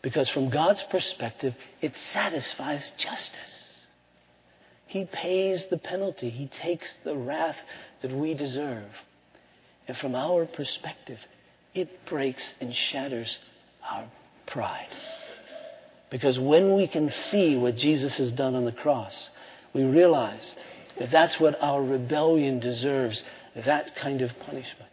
Because 0.02 0.30
from 0.30 0.50
God's 0.50 0.84
perspective, 0.84 1.54
it 1.82 1.94
satisfies 2.14 2.94
justice. 2.98 3.65
He 4.86 5.06
pays 5.06 5.68
the 5.68 5.78
penalty, 5.78 6.30
He 6.30 6.48
takes 6.48 6.96
the 7.04 7.16
wrath 7.16 7.58
that 8.02 8.12
we 8.12 8.34
deserve. 8.34 8.90
And 9.88 9.98
from 9.98 10.16
our 10.16 10.46
perspective, 10.46 11.20
it 11.74 12.06
breaks 12.06 12.54
and 12.60 12.74
shatters 12.74 13.38
our 13.84 14.06
pride. 14.48 14.88
Because 16.10 16.40
when 16.40 16.76
we 16.76 16.88
can 16.88 17.12
see 17.12 17.58
what 17.58 17.76
Jesus 17.76 18.18
has 18.18 18.32
done 18.32 18.56
on 18.56 18.66
the 18.66 18.72
cross, 18.72 19.30
we 19.74 19.84
realize 19.84 20.54
that 20.98 21.12
that's 21.12 21.40
what 21.40 21.62
our 21.62 21.84
rebellion 21.84 22.60
deserves, 22.60 23.24
that 23.56 23.96
kind 23.96 24.22
of 24.22 24.32
punishment. 24.40 24.90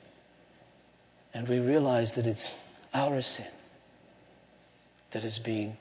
And 1.34 1.48
we 1.48 1.58
realize 1.58 2.12
that 2.12 2.26
it's 2.26 2.50
our 2.92 3.22
sin 3.22 3.46
that 5.12 5.24
is 5.24 5.38
being 5.38 5.76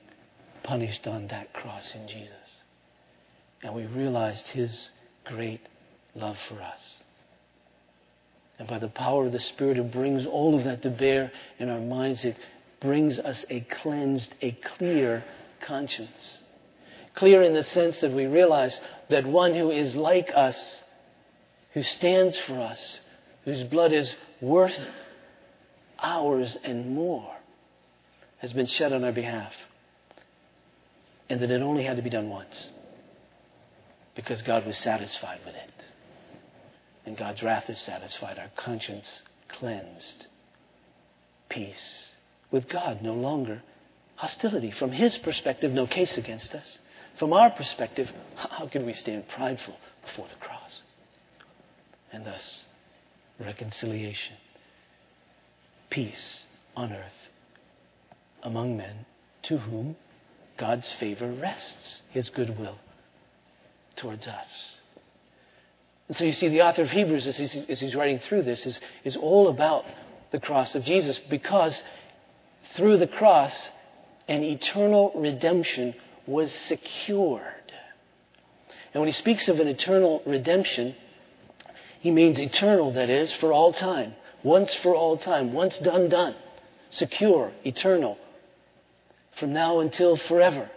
punished 0.64 1.08
on 1.08 1.28
that 1.28 1.54
cross 1.54 1.96
in 1.96 2.08
Jesus. 2.08 2.36
And 3.64 3.76
we 3.76 3.86
realized 3.86 4.48
his 4.48 4.90
great 5.26 5.62
love 6.16 6.38
for 6.48 6.62
us. 6.62 6.96
And 8.58 8.68
by 8.68 8.80
the 8.80 8.88
power 8.88 9.26
of 9.26 9.32
the 9.32 9.40
Spirit, 9.40 9.78
it 9.78 9.92
brings 9.92 10.26
all 10.26 10.58
of 10.58 10.66
that 10.66 10.82
to 10.84 10.90
bear 10.90 11.32
in 11.60 11.70
our 11.70 11.80
minds. 11.80 12.26
It 12.26 12.38
brings 12.80 13.20
us 13.20 13.46
a 13.50 13.62
cleansed, 13.62 14.34
a 14.42 14.52
clear 14.78 15.24
conscience. 15.66 16.40
Clear 17.16 17.44
in 17.44 17.54
the 17.54 17.64
sense 17.64 18.00
that 18.02 18.12
we 18.12 18.26
realize 18.26 18.80
that 19.10 19.26
one 19.26 19.54
who 19.54 19.72
is 19.72 19.96
like 19.96 20.32
us 20.34 20.82
who 21.74 21.84
stands 21.84 22.38
for 22.38 22.56
us, 22.56 23.00
whose 23.46 23.64
blood 23.64 23.94
is 23.94 24.16
worth 24.42 24.78
ours 26.00 26.58
and 26.64 26.94
more, 26.94 27.34
has 28.40 28.54
been 28.54 28.66
shed 28.66 28.92
on 28.92 29.04
our 29.04 29.12
behalf. 29.12 29.54
And 31.30 31.40
that 31.40 31.52
it 31.52 31.62
only 31.62 31.84
had 31.84 31.96
to 31.96 32.04
be 32.04 32.10
done 32.10 32.30
once 32.30 32.68
because 34.16 34.42
God 34.42 34.66
was 34.66 34.78
satisfied 34.78 35.40
with 35.46 35.56
it. 35.56 35.86
And 37.06 37.18
God's 37.18 37.42
wrath 37.42 37.70
is 37.70 37.80
satisfied, 37.80 38.38
our 38.38 38.52
conscience 38.56 39.22
cleansed. 39.48 40.28
Peace 41.50 42.12
with 42.52 42.70
God, 42.70 43.02
no 43.02 43.14
longer 43.14 43.62
hostility. 44.16 44.72
From 44.72 44.92
His 44.92 45.18
perspective, 45.18 45.72
no 45.72 45.88
case 45.88 46.18
against 46.18 46.54
us. 46.54 46.78
From 47.18 47.34
our 47.34 47.50
perspective, 47.50 48.10
how 48.36 48.68
can 48.68 48.86
we 48.86 48.94
stand 48.94 49.28
prideful 49.28 49.76
before 50.04 50.28
the 50.28 50.46
cross? 50.46 50.82
And 52.12 52.26
thus, 52.26 52.66
reconciliation, 53.40 54.36
peace 55.90 56.46
on 56.76 56.92
earth 56.92 57.30
among 58.44 58.78
men 58.78 59.06
to 59.44 59.58
whom 59.58 59.96
God's 60.58 60.94
favor 60.94 61.32
rests, 61.32 62.04
His 62.12 62.30
goodwill 62.30 62.78
towards 63.96 64.28
us. 64.28 64.78
And 66.08 66.18
so 66.18 66.26
you 66.26 66.34
see, 66.34 66.50
the 66.50 66.64
author 66.64 66.82
of 66.82 66.92
Hebrews, 66.92 67.26
as 67.28 67.38
he's, 67.38 67.56
as 67.70 67.80
he's 67.80 67.96
writing 67.96 68.20
through 68.20 68.44
this, 68.44 68.66
is, 68.66 68.80
is 69.04 69.16
all 69.16 69.48
about 69.48 69.86
the 70.32 70.40
cross 70.40 70.76
of 70.76 70.84
Jesus 70.84 71.18
because 71.18 71.82
through 72.76 72.98
the 72.98 73.08
cross, 73.08 73.70
an 74.28 74.44
eternal 74.44 75.12
redemption 75.16 75.96
was 76.28 76.52
secured. 76.52 77.44
And 78.94 79.02
when 79.02 79.08
he 79.08 79.14
speaks 79.14 79.48
of 79.48 79.60
an 79.60 79.68
eternal 79.68 80.22
redemption, 80.26 80.96
he 82.00 82.12
means 82.12 82.40
eternal, 82.40 82.94
that 82.94 83.10
is, 83.10 83.32
for 83.32 83.54
all 83.54 83.72
time. 83.72 84.14
Once 84.44 84.74
for 84.76 84.96
all 84.96 85.18
time. 85.18 85.54
Once 85.54 85.80
done, 85.80 86.10
done. 86.10 86.36
Secure, 86.90 87.52
eternal. 87.64 88.18
From 89.38 89.54
now 89.54 89.80
until 89.80 90.18
forever. 90.18 90.70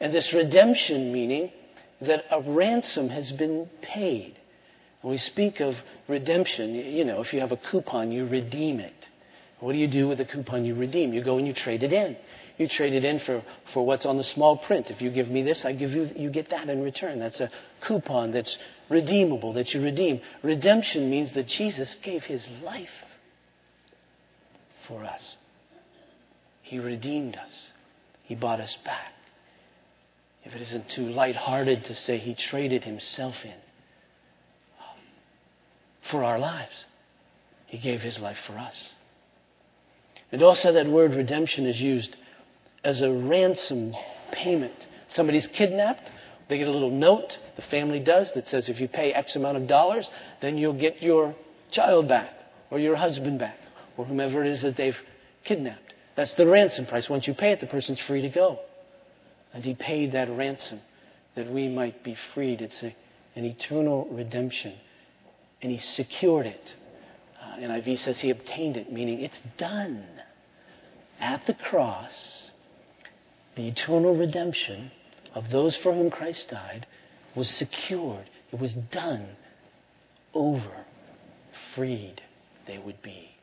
And 0.00 0.14
this 0.14 0.32
redemption 0.32 1.12
meaning 1.12 1.52
that 2.00 2.24
a 2.30 2.40
ransom 2.40 3.08
has 3.08 3.32
been 3.32 3.68
paid. 3.82 4.38
When 5.02 5.12
we 5.12 5.18
speak 5.18 5.60
of 5.60 5.74
redemption, 6.08 6.74
you 6.74 7.04
know, 7.04 7.20
if 7.20 7.32
you 7.32 7.40
have 7.40 7.52
a 7.52 7.56
coupon, 7.56 8.12
you 8.12 8.26
redeem 8.26 8.80
it. 8.80 8.94
What 9.60 9.72
do 9.72 9.78
you 9.78 9.88
do 9.88 10.06
with 10.06 10.20
a 10.20 10.24
coupon 10.24 10.64
you 10.64 10.74
redeem? 10.74 11.12
You 11.12 11.22
go 11.22 11.38
and 11.38 11.46
you 11.46 11.52
trade 11.52 11.82
it 11.82 11.92
in. 11.92 12.16
You 12.58 12.68
trade 12.68 12.92
it 12.92 13.04
in 13.04 13.18
for, 13.20 13.42
for 13.72 13.86
what's 13.86 14.06
on 14.06 14.16
the 14.16 14.24
small 14.24 14.56
print. 14.56 14.90
If 14.90 15.00
you 15.00 15.10
give 15.10 15.28
me 15.28 15.42
this, 15.42 15.64
I 15.64 15.72
give 15.72 15.92
you, 15.92 16.08
you 16.16 16.30
get 16.30 16.50
that 16.50 16.68
in 16.68 16.82
return. 16.82 17.20
That's 17.20 17.40
a 17.40 17.50
coupon 17.80 18.32
that's 18.32 18.58
redeemable, 18.88 19.52
that 19.54 19.72
you 19.74 19.82
redeem. 19.82 20.20
Redemption 20.42 21.10
means 21.10 21.32
that 21.32 21.46
Jesus 21.46 21.96
gave 22.02 22.24
his 22.24 22.48
life 22.62 22.88
for 24.86 25.04
us. 25.04 25.36
He 26.62 26.78
redeemed 26.78 27.36
us. 27.36 27.72
He 28.24 28.34
bought 28.34 28.60
us 28.60 28.76
back. 28.84 29.12
If 30.48 30.54
it 30.54 30.62
isn't 30.62 30.88
too 30.88 31.10
light-hearted 31.10 31.84
to 31.84 31.94
say 31.94 32.16
he 32.16 32.34
traded 32.34 32.82
himself 32.82 33.44
in 33.44 33.50
um, 33.50 34.98
for 36.10 36.24
our 36.24 36.38
lives. 36.38 36.86
He 37.66 37.76
gave 37.76 38.00
his 38.00 38.18
life 38.18 38.38
for 38.46 38.54
us. 38.54 38.94
And 40.32 40.42
also 40.42 40.72
that 40.72 40.86
word 40.88 41.12
redemption 41.12 41.66
is 41.66 41.78
used 41.78 42.16
as 42.82 43.02
a 43.02 43.12
ransom 43.12 43.94
payment. 44.32 44.86
Somebody's 45.08 45.46
kidnapped, 45.46 46.10
they 46.48 46.56
get 46.56 46.66
a 46.66 46.72
little 46.72 46.90
note, 46.90 47.38
the 47.56 47.62
family 47.62 48.00
does, 48.00 48.32
that 48.32 48.48
says 48.48 48.70
if 48.70 48.80
you 48.80 48.88
pay 48.88 49.12
X 49.12 49.36
amount 49.36 49.58
of 49.58 49.66
dollars, 49.66 50.08
then 50.40 50.56
you'll 50.56 50.72
get 50.72 51.02
your 51.02 51.34
child 51.70 52.08
back, 52.08 52.30
or 52.70 52.78
your 52.78 52.96
husband 52.96 53.38
back, 53.38 53.58
or 53.98 54.06
whomever 54.06 54.42
it 54.42 54.50
is 54.50 54.62
that 54.62 54.76
they've 54.76 54.98
kidnapped. 55.44 55.92
That's 56.16 56.32
the 56.32 56.46
ransom 56.46 56.86
price. 56.86 57.10
Once 57.10 57.26
you 57.26 57.34
pay 57.34 57.52
it, 57.52 57.60
the 57.60 57.66
person's 57.66 58.00
free 58.00 58.22
to 58.22 58.30
go. 58.30 58.60
And 59.52 59.64
he 59.64 59.74
paid 59.74 60.12
that 60.12 60.30
ransom 60.30 60.80
that 61.34 61.50
we 61.50 61.68
might 61.68 62.02
be 62.02 62.16
freed. 62.34 62.60
It's 62.60 62.82
a, 62.82 62.94
an 63.34 63.44
eternal 63.44 64.08
redemption. 64.10 64.74
And 65.62 65.72
he 65.72 65.78
secured 65.78 66.46
it. 66.46 66.76
Uh, 67.40 67.56
NIV 67.56 67.98
says 67.98 68.20
he 68.20 68.30
obtained 68.30 68.76
it, 68.76 68.92
meaning 68.92 69.20
it's 69.20 69.40
done. 69.56 70.04
At 71.20 71.46
the 71.46 71.54
cross, 71.54 72.50
the 73.56 73.66
eternal 73.66 74.14
redemption 74.14 74.90
of 75.34 75.50
those 75.50 75.76
for 75.76 75.92
whom 75.92 76.10
Christ 76.10 76.50
died 76.50 76.86
was 77.34 77.48
secured. 77.48 78.28
It 78.52 78.58
was 78.58 78.72
done. 78.72 79.28
Over. 80.34 80.84
Freed 81.74 82.22
they 82.66 82.78
would 82.78 83.02
be. 83.02 83.37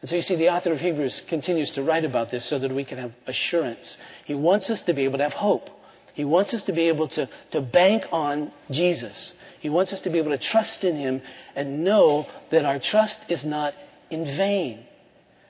And 0.00 0.08
so 0.08 0.16
you 0.16 0.22
see, 0.22 0.36
the 0.36 0.50
author 0.50 0.72
of 0.72 0.80
Hebrews 0.80 1.22
continues 1.28 1.70
to 1.72 1.82
write 1.82 2.04
about 2.04 2.30
this 2.30 2.44
so 2.44 2.58
that 2.58 2.72
we 2.72 2.84
can 2.84 2.98
have 2.98 3.12
assurance. 3.26 3.96
He 4.24 4.34
wants 4.34 4.70
us 4.70 4.82
to 4.82 4.94
be 4.94 5.04
able 5.04 5.18
to 5.18 5.24
have 5.24 5.32
hope. 5.32 5.68
He 6.14 6.24
wants 6.24 6.54
us 6.54 6.62
to 6.62 6.72
be 6.72 6.88
able 6.88 7.08
to, 7.08 7.28
to 7.50 7.60
bank 7.60 8.04
on 8.12 8.52
Jesus. 8.70 9.32
He 9.60 9.68
wants 9.68 9.92
us 9.92 10.00
to 10.00 10.10
be 10.10 10.18
able 10.18 10.30
to 10.30 10.38
trust 10.38 10.84
in 10.84 10.96
Him 10.96 11.22
and 11.56 11.84
know 11.84 12.26
that 12.50 12.64
our 12.64 12.78
trust 12.78 13.18
is 13.28 13.44
not 13.44 13.74
in 14.10 14.24
vain. 14.24 14.84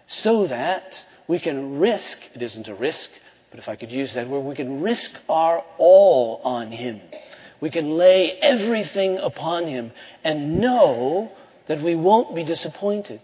So 0.06 0.46
that 0.46 1.04
we 1.26 1.38
can 1.38 1.78
risk, 1.78 2.18
it 2.34 2.42
isn't 2.42 2.68
a 2.68 2.74
risk, 2.74 3.10
but 3.50 3.58
if 3.58 3.68
I 3.68 3.76
could 3.76 3.90
use 3.90 4.14
that 4.14 4.28
word, 4.28 4.40
we 4.40 4.54
can 4.54 4.82
risk 4.82 5.10
our 5.28 5.62
all 5.76 6.40
on 6.44 6.70
Him. 6.70 7.00
We 7.60 7.70
can 7.70 7.90
lay 7.90 8.32
everything 8.32 9.18
upon 9.18 9.66
Him 9.66 9.92
and 10.24 10.58
know 10.58 11.32
that 11.66 11.82
we 11.82 11.94
won't 11.94 12.34
be 12.34 12.44
disappointed. 12.44 13.20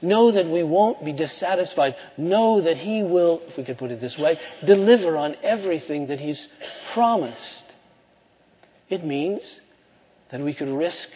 Know 0.00 0.30
that 0.30 0.46
we 0.46 0.62
won't 0.62 1.04
be 1.04 1.12
dissatisfied. 1.12 1.96
Know 2.16 2.60
that 2.60 2.76
He 2.76 3.02
will, 3.02 3.42
if 3.48 3.56
we 3.56 3.64
could 3.64 3.78
put 3.78 3.90
it 3.90 4.00
this 4.00 4.16
way, 4.16 4.38
deliver 4.64 5.16
on 5.16 5.36
everything 5.42 6.06
that 6.06 6.20
He's 6.20 6.48
promised. 6.92 7.74
It 8.88 9.04
means 9.04 9.60
that 10.30 10.40
we 10.40 10.54
could 10.54 10.68
risk 10.68 11.08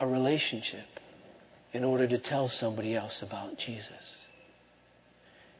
a 0.00 0.06
relationship 0.06 0.86
in 1.72 1.84
order 1.84 2.06
to 2.06 2.18
tell 2.18 2.48
somebody 2.48 2.94
else 2.94 3.22
about 3.22 3.56
Jesus. 3.56 4.16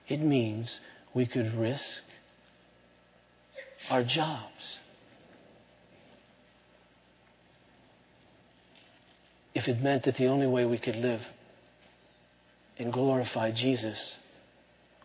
It 0.09 0.21
means 0.21 0.81
we 1.15 1.27
could 1.27 1.55
risk 1.55 2.03
our 3.89 4.05
jobs. 4.05 4.79
If 9.55 9.67
it 9.69 9.81
meant 9.81 10.05
that 10.05 10.17
the 10.17 10.27
only 10.27 10.47
way 10.47 10.65
we 10.65 10.79
could 10.79 10.97
live 10.97 11.23
and 12.81 12.93
glorify 12.93 13.51
Jesus 13.51 14.17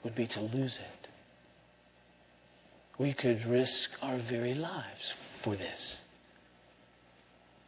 would 0.03 0.15
be 0.15 0.27
to 0.27 0.39
lose 0.39 0.77
it. 0.77 1.09
We 2.97 3.13
could 3.13 3.45
risk 3.45 3.89
our 4.01 4.17
very 4.17 4.53
lives 4.53 5.13
for 5.43 5.57
this. 5.57 5.99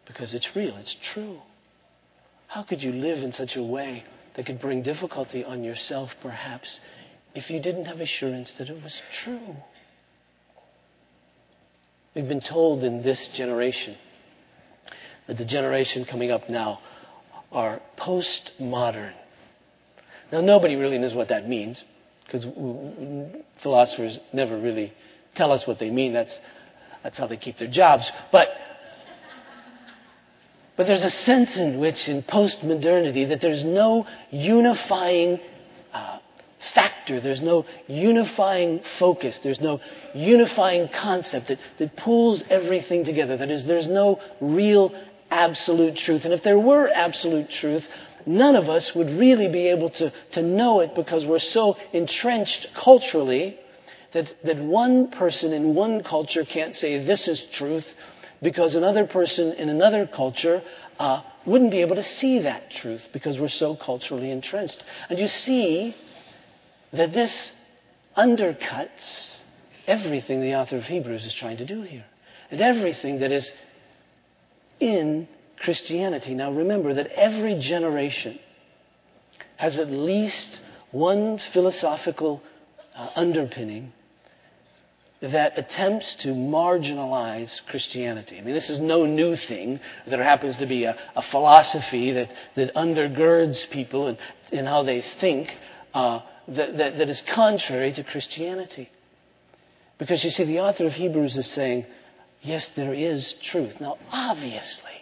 Because 0.05 0.33
it's 0.33 0.55
real, 0.55 0.77
it's 0.77 0.95
true. 1.13 1.39
How 2.47 2.63
could 2.63 2.81
you 2.81 2.93
live 2.93 3.21
in 3.21 3.33
such 3.33 3.57
a 3.57 3.63
way 3.63 4.05
that 4.35 4.45
could 4.45 4.61
bring 4.61 4.81
difficulty 4.81 5.43
on 5.43 5.65
yourself, 5.65 6.15
perhaps, 6.21 6.79
if 7.35 7.49
you 7.49 7.59
didn't 7.59 7.85
have 7.85 7.99
assurance 7.99 8.53
that 8.53 8.69
it 8.69 8.81
was 8.81 9.01
true? 9.11 9.57
We've 12.15 12.29
been 12.29 12.39
told 12.39 12.85
in 12.85 13.03
this 13.03 13.27
generation 13.27 13.97
that 15.27 15.37
the 15.37 15.45
generation 15.45 16.05
coming 16.05 16.31
up 16.31 16.49
now 16.49 16.79
are 17.51 17.81
postmodern. 17.97 19.13
Now, 20.31 20.41
nobody 20.41 20.75
really 20.75 20.97
knows 20.97 21.13
what 21.13 21.29
that 21.29 21.47
means 21.47 21.83
because 22.25 22.45
philosophers 23.61 24.19
never 24.33 24.59
really 24.59 24.93
tell 25.35 25.51
us 25.51 25.65
what 25.65 25.79
they 25.79 25.89
mean. 25.89 26.13
That's, 26.13 26.37
that's 27.03 27.17
how 27.17 27.27
they 27.27 27.37
keep 27.37 27.57
their 27.57 27.69
jobs. 27.69 28.11
But, 28.31 28.49
but 30.75 30.87
there's 30.87 31.03
a 31.03 31.09
sense 31.09 31.57
in 31.57 31.79
which, 31.79 32.09
in 32.09 32.23
postmodernity, 32.23 33.29
that 33.29 33.39
there's 33.39 33.63
no 33.63 34.05
unifying 34.29 35.39
uh, 35.93 36.19
factor, 36.73 37.21
there's 37.21 37.41
no 37.41 37.65
unifying 37.87 38.81
focus, 38.99 39.39
there's 39.39 39.61
no 39.61 39.79
unifying 40.13 40.89
concept 40.89 41.47
that, 41.47 41.59
that 41.77 41.95
pulls 41.95 42.43
everything 42.49 43.05
together. 43.05 43.37
That 43.37 43.51
is, 43.51 43.63
there's 43.63 43.87
no 43.87 44.19
real 44.41 44.93
absolute 45.29 45.95
truth. 45.95 46.25
And 46.25 46.33
if 46.33 46.43
there 46.43 46.59
were 46.59 46.89
absolute 46.89 47.49
truth, 47.49 47.87
none 48.25 48.55
of 48.55 48.69
us 48.69 48.93
would 48.95 49.09
really 49.09 49.47
be 49.47 49.67
able 49.67 49.89
to, 49.91 50.11
to 50.31 50.41
know 50.41 50.79
it 50.79 50.95
because 50.95 51.25
we're 51.25 51.39
so 51.39 51.77
entrenched 51.93 52.67
culturally 52.75 53.57
that, 54.13 54.33
that 54.43 54.57
one 54.57 55.11
person 55.11 55.53
in 55.53 55.75
one 55.75 56.03
culture 56.03 56.45
can't 56.45 56.75
say 56.75 57.03
this 57.03 57.27
is 57.27 57.41
truth 57.51 57.85
because 58.41 58.75
another 58.75 59.05
person 59.05 59.53
in 59.53 59.69
another 59.69 60.07
culture 60.07 60.61
uh, 60.99 61.21
wouldn't 61.45 61.71
be 61.71 61.81
able 61.81 61.95
to 61.95 62.03
see 62.03 62.39
that 62.39 62.71
truth 62.71 63.07
because 63.13 63.39
we're 63.39 63.49
so 63.49 63.75
culturally 63.75 64.31
entrenched. 64.31 64.83
And 65.09 65.17
you 65.19 65.27
see 65.27 65.95
that 66.93 67.13
this 67.13 67.51
undercuts 68.15 69.39
everything 69.85 70.41
the 70.41 70.55
author 70.55 70.77
of 70.77 70.83
Hebrews 70.83 71.25
is 71.25 71.33
trying 71.33 71.57
to 71.57 71.65
do 71.65 71.81
here. 71.81 72.05
And 72.51 72.61
everything 72.61 73.19
that 73.19 73.31
is 73.31 73.51
in 74.79 75.27
Christianity. 75.59 76.33
Now 76.33 76.51
remember 76.51 76.93
that 76.93 77.07
every 77.07 77.59
generation 77.59 78.39
has 79.57 79.77
at 79.77 79.89
least 79.89 80.61
one 80.91 81.37
philosophical 81.37 82.41
uh, 82.95 83.09
underpinning 83.15 83.93
that 85.21 85.57
attempts 85.57 86.13
to 86.15 86.29
marginalize 86.29 87.59
Christianity. 87.65 88.37
I 88.37 88.41
mean, 88.41 88.53
this 88.53 88.69
is 88.69 88.79
no 88.79 89.05
new 89.05 89.35
thing. 89.35 89.79
There 90.05 90.23
happens 90.23 90.57
to 90.57 90.67
be 90.67 90.83
a, 90.83 90.95
a 91.15 91.23
philosophy 91.23 92.11
that, 92.11 92.33
that 92.55 92.75
undergirds 92.75 93.67
people 93.71 94.07
in, 94.09 94.17
in 94.51 94.65
how 94.65 94.83
they 94.83 95.01
think 95.01 95.49
uh, 95.93 96.21
that, 96.49 96.77
that, 96.77 96.97
that 96.99 97.09
is 97.09 97.21
contrary 97.21 97.93
to 97.93 98.03
Christianity. 98.03 98.89
Because 99.97 100.23
you 100.23 100.29
see, 100.29 100.43
the 100.43 100.59
author 100.59 100.85
of 100.85 100.93
Hebrews 100.93 101.35
is 101.35 101.47
saying, 101.47 101.87
yes, 102.43 102.69
there 102.75 102.93
is 102.93 103.33
truth. 103.41 103.81
Now, 103.81 103.97
obviously, 104.11 104.96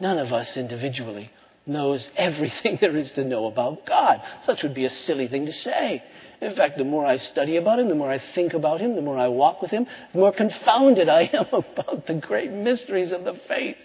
none 0.00 0.18
of 0.18 0.32
us 0.32 0.56
individually 0.56 1.30
knows 1.66 2.08
everything 2.16 2.78
there 2.80 2.96
is 2.96 3.12
to 3.12 3.24
know 3.24 3.46
about 3.46 3.86
God. 3.86 4.22
Such 4.42 4.62
would 4.62 4.74
be 4.74 4.84
a 4.84 4.90
silly 4.90 5.28
thing 5.28 5.46
to 5.46 5.52
say. 5.52 6.02
In 6.40 6.54
fact, 6.54 6.78
the 6.78 6.84
more 6.84 7.06
I 7.06 7.16
study 7.16 7.56
about 7.56 7.78
Him, 7.78 7.88
the 7.88 7.94
more 7.94 8.10
I 8.10 8.18
think 8.18 8.52
about 8.52 8.80
Him, 8.80 8.94
the 8.94 9.02
more 9.02 9.18
I 9.18 9.28
walk 9.28 9.62
with 9.62 9.70
Him, 9.70 9.86
the 10.12 10.18
more 10.18 10.32
confounded 10.32 11.08
I 11.08 11.22
am 11.32 11.46
about 11.52 12.06
the 12.06 12.14
great 12.14 12.52
mysteries 12.52 13.12
of 13.12 13.24
the 13.24 13.34
faith. 13.48 13.76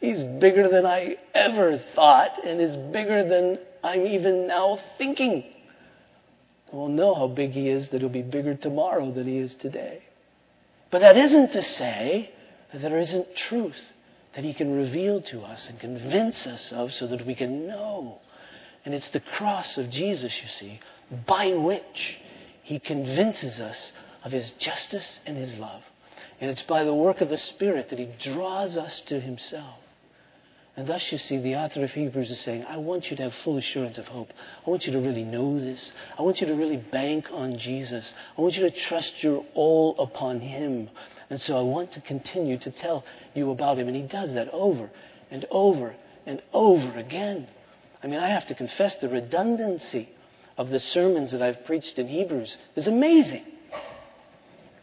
He's 0.00 0.22
bigger 0.22 0.68
than 0.68 0.86
I 0.86 1.16
ever 1.34 1.78
thought 1.94 2.44
and 2.44 2.60
is 2.60 2.76
bigger 2.76 3.28
than 3.28 3.58
I'm 3.82 4.06
even 4.06 4.46
now 4.46 4.78
thinking. 4.96 5.44
We'll 6.72 6.88
know 6.88 7.14
how 7.14 7.28
big 7.28 7.50
He 7.50 7.68
is 7.68 7.90
that 7.90 8.00
He'll 8.00 8.08
be 8.08 8.22
bigger 8.22 8.54
tomorrow 8.54 9.10
than 9.12 9.26
He 9.26 9.38
is 9.38 9.54
today. 9.54 10.02
But 10.90 11.00
that 11.00 11.16
isn't 11.16 11.52
to 11.52 11.62
say 11.62 12.30
that 12.72 12.80
there 12.80 12.98
isn't 12.98 13.36
truth 13.36 13.76
that 14.38 14.44
He 14.44 14.54
can 14.54 14.76
reveal 14.76 15.20
to 15.20 15.40
us 15.40 15.68
and 15.68 15.80
convince 15.80 16.46
us 16.46 16.70
of 16.70 16.92
so 16.92 17.08
that 17.08 17.26
we 17.26 17.34
can 17.34 17.66
know. 17.66 18.20
And 18.84 18.94
it's 18.94 19.08
the 19.08 19.18
cross 19.18 19.76
of 19.76 19.90
Jesus, 19.90 20.40
you 20.40 20.48
see, 20.48 20.78
by 21.26 21.54
which 21.54 22.18
He 22.62 22.78
convinces 22.78 23.60
us 23.60 23.92
of 24.22 24.30
His 24.30 24.52
justice 24.52 25.18
and 25.26 25.36
His 25.36 25.58
love. 25.58 25.82
And 26.40 26.52
it's 26.52 26.62
by 26.62 26.84
the 26.84 26.94
work 26.94 27.20
of 27.20 27.30
the 27.30 27.36
Spirit 27.36 27.88
that 27.88 27.98
He 27.98 28.10
draws 28.32 28.76
us 28.76 29.00
to 29.06 29.18
Himself. 29.18 29.74
And 30.76 30.86
thus, 30.86 31.10
you 31.10 31.18
see, 31.18 31.38
the 31.38 31.56
author 31.56 31.82
of 31.82 31.90
Hebrews 31.90 32.30
is 32.30 32.38
saying, 32.38 32.64
I 32.68 32.76
want 32.76 33.10
you 33.10 33.16
to 33.16 33.24
have 33.24 33.34
full 33.34 33.56
assurance 33.56 33.98
of 33.98 34.06
hope. 34.06 34.32
I 34.64 34.70
want 34.70 34.86
you 34.86 34.92
to 34.92 35.00
really 35.00 35.24
know 35.24 35.58
this. 35.58 35.90
I 36.16 36.22
want 36.22 36.40
you 36.40 36.46
to 36.46 36.54
really 36.54 36.76
bank 36.76 37.26
on 37.32 37.58
Jesus. 37.58 38.14
I 38.36 38.40
want 38.40 38.56
you 38.56 38.62
to 38.62 38.70
trust 38.70 39.20
your 39.20 39.44
all 39.54 39.98
upon 39.98 40.38
Him. 40.38 40.90
And 41.30 41.40
so 41.40 41.56
I 41.58 41.62
want 41.62 41.92
to 41.92 42.00
continue 42.00 42.58
to 42.58 42.70
tell 42.70 43.04
you 43.34 43.50
about 43.50 43.78
Him. 43.78 43.88
And 43.88 43.96
He 43.96 44.02
does 44.02 44.34
that 44.34 44.48
over 44.50 44.90
and 45.30 45.44
over 45.50 45.94
and 46.26 46.42
over 46.52 46.98
again. 46.98 47.46
I 48.02 48.06
mean, 48.06 48.20
I 48.20 48.28
have 48.28 48.46
to 48.46 48.54
confess 48.54 48.96
the 48.96 49.08
redundancy 49.08 50.08
of 50.56 50.70
the 50.70 50.80
sermons 50.80 51.32
that 51.32 51.42
I've 51.42 51.64
preached 51.64 51.98
in 51.98 52.08
Hebrews 52.08 52.56
is 52.76 52.86
amazing. 52.86 53.44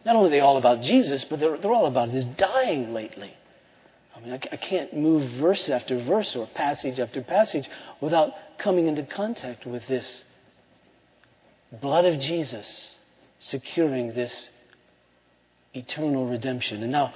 Not 0.04 0.16
only 0.16 0.28
are 0.28 0.30
they 0.30 0.40
all 0.40 0.56
about 0.56 0.82
Jesus, 0.82 1.24
but 1.24 1.40
they're, 1.40 1.58
they're 1.58 1.72
all 1.72 1.86
about 1.86 2.10
His 2.10 2.24
dying 2.24 2.92
lately. 2.92 3.34
I 4.14 4.20
mean, 4.20 4.32
I, 4.32 4.40
I 4.52 4.56
can't 4.56 4.94
move 4.94 5.28
verse 5.40 5.68
after 5.68 6.02
verse 6.02 6.34
or 6.36 6.46
passage 6.54 6.98
after 6.98 7.22
passage 7.22 7.68
without 8.00 8.32
coming 8.58 8.86
into 8.86 9.02
contact 9.02 9.66
with 9.66 9.86
this 9.88 10.24
blood 11.80 12.06
of 12.06 12.18
Jesus 12.18 12.94
securing 13.38 14.14
this 14.14 14.48
eternal 15.76 16.26
redemption. 16.26 16.82
And 16.82 16.90
now 16.90 17.12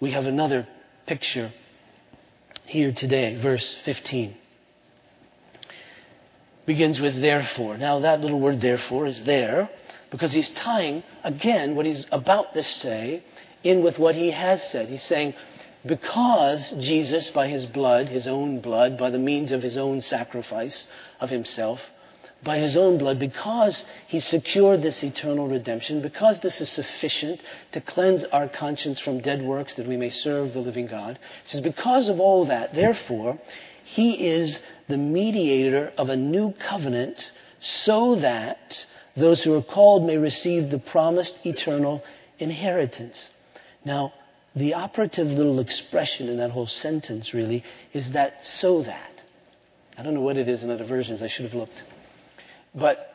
we 0.00 0.12
have 0.12 0.26
another 0.26 0.66
picture 1.06 1.52
here 2.64 2.92
today, 2.92 3.36
verse 3.36 3.76
15. 3.84 4.36
Begins 6.66 7.00
with 7.00 7.20
therefore. 7.20 7.76
Now 7.76 8.00
that 8.00 8.20
little 8.20 8.40
word 8.40 8.60
therefore 8.60 9.06
is 9.06 9.22
there 9.24 9.68
because 10.10 10.32
he's 10.32 10.48
tying 10.50 11.02
again 11.22 11.74
what 11.74 11.84
he's 11.84 12.06
about 12.10 12.54
to 12.54 12.62
say 12.62 13.22
in 13.62 13.82
with 13.82 13.98
what 13.98 14.14
he 14.14 14.30
has 14.30 14.62
said. 14.70 14.88
He's 14.88 15.02
saying, 15.02 15.34
because 15.84 16.70
Jesus, 16.78 17.30
by 17.30 17.48
his 17.48 17.66
blood, 17.66 18.08
his 18.08 18.26
own 18.26 18.60
blood, 18.60 18.96
by 18.96 19.10
the 19.10 19.18
means 19.18 19.52
of 19.52 19.62
his 19.62 19.76
own 19.76 20.00
sacrifice 20.00 20.86
of 21.20 21.28
himself, 21.28 21.80
by 22.44 22.58
his 22.58 22.76
own 22.76 22.98
blood, 22.98 23.18
because 23.18 23.84
he 24.06 24.20
secured 24.20 24.82
this 24.82 25.02
eternal 25.02 25.48
redemption, 25.48 26.02
because 26.02 26.40
this 26.40 26.60
is 26.60 26.70
sufficient 26.70 27.40
to 27.72 27.80
cleanse 27.80 28.24
our 28.24 28.48
conscience 28.48 29.00
from 29.00 29.20
dead 29.20 29.42
works 29.42 29.74
that 29.74 29.86
we 29.86 29.96
may 29.96 30.10
serve 30.10 30.52
the 30.52 30.60
living 30.60 30.86
God. 30.86 31.18
It 31.44 31.48
says, 31.50 31.60
because 31.60 32.08
of 32.08 32.20
all 32.20 32.46
that, 32.46 32.74
therefore, 32.74 33.38
he 33.84 34.28
is 34.28 34.62
the 34.88 34.96
mediator 34.96 35.92
of 35.96 36.08
a 36.08 36.16
new 36.16 36.52
covenant 36.52 37.32
so 37.60 38.16
that 38.16 38.86
those 39.16 39.42
who 39.42 39.54
are 39.54 39.62
called 39.62 40.04
may 40.04 40.18
receive 40.18 40.70
the 40.70 40.78
promised 40.78 41.44
eternal 41.46 42.02
inheritance. 42.38 43.30
Now, 43.84 44.12
the 44.56 44.74
operative 44.74 45.26
little 45.26 45.60
expression 45.60 46.28
in 46.28 46.38
that 46.38 46.50
whole 46.50 46.66
sentence 46.66 47.34
really 47.34 47.64
is 47.92 48.12
that 48.12 48.44
so 48.44 48.82
that. 48.82 49.22
I 49.96 50.02
don't 50.02 50.14
know 50.14 50.20
what 50.20 50.36
it 50.36 50.48
is 50.48 50.62
in 50.62 50.70
other 50.70 50.84
versions. 50.84 51.22
I 51.22 51.28
should 51.28 51.44
have 51.44 51.54
looked. 51.54 51.82
But 52.74 53.10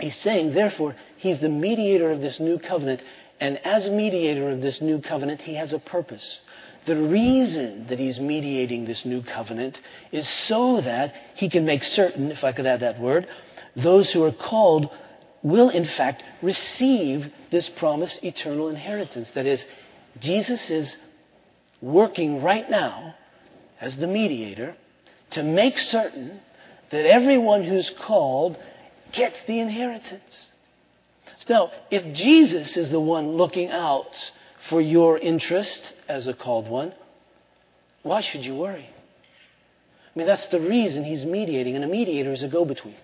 he's 0.00 0.16
saying, 0.16 0.54
therefore, 0.54 0.96
he's 1.16 1.40
the 1.40 1.48
mediator 1.48 2.10
of 2.10 2.20
this 2.20 2.40
new 2.40 2.58
covenant. 2.58 3.02
And 3.40 3.58
as 3.64 3.90
mediator 3.90 4.50
of 4.50 4.62
this 4.62 4.80
new 4.80 5.00
covenant, 5.00 5.42
he 5.42 5.54
has 5.54 5.72
a 5.72 5.78
purpose. 5.78 6.40
The 6.86 6.96
reason 6.96 7.86
that 7.88 7.98
he's 7.98 8.18
mediating 8.18 8.84
this 8.84 9.04
new 9.04 9.22
covenant 9.22 9.80
is 10.10 10.26
so 10.26 10.80
that 10.80 11.14
he 11.34 11.48
can 11.48 11.64
make 11.64 11.84
certain, 11.84 12.30
if 12.30 12.44
I 12.44 12.52
could 12.52 12.66
add 12.66 12.80
that 12.80 12.98
word, 12.98 13.28
those 13.76 14.10
who 14.10 14.24
are 14.24 14.32
called 14.32 14.88
will 15.42 15.68
in 15.68 15.84
fact 15.84 16.24
receive 16.42 17.30
this 17.50 17.68
promised 17.68 18.24
eternal 18.24 18.68
inheritance. 18.68 19.30
That 19.32 19.46
is, 19.46 19.64
Jesus 20.18 20.70
is 20.70 20.96
working 21.80 22.42
right 22.42 22.68
now 22.68 23.14
as 23.80 23.96
the 23.96 24.06
mediator 24.06 24.74
to 25.30 25.42
make 25.42 25.78
certain 25.78 26.40
that 26.90 27.06
everyone 27.06 27.62
who's 27.62 27.90
called 27.90 28.58
gets 29.12 29.40
the 29.46 29.60
inheritance. 29.60 30.50
Now, 31.48 31.70
if 31.90 32.14
Jesus 32.14 32.76
is 32.76 32.90
the 32.90 33.00
one 33.00 33.32
looking 33.32 33.70
out 33.70 34.32
for 34.68 34.80
your 34.80 35.18
interest 35.18 35.94
as 36.08 36.26
a 36.26 36.34
called 36.34 36.68
one, 36.68 36.92
why 38.02 38.20
should 38.20 38.44
you 38.44 38.54
worry? 38.54 38.86
I 38.86 40.18
mean, 40.18 40.26
that's 40.26 40.48
the 40.48 40.60
reason 40.60 41.04
he's 41.04 41.24
mediating, 41.24 41.74
and 41.74 41.84
a 41.84 41.88
mediator 41.88 42.32
is 42.32 42.42
a 42.42 42.48
go 42.48 42.64
between. 42.64 42.96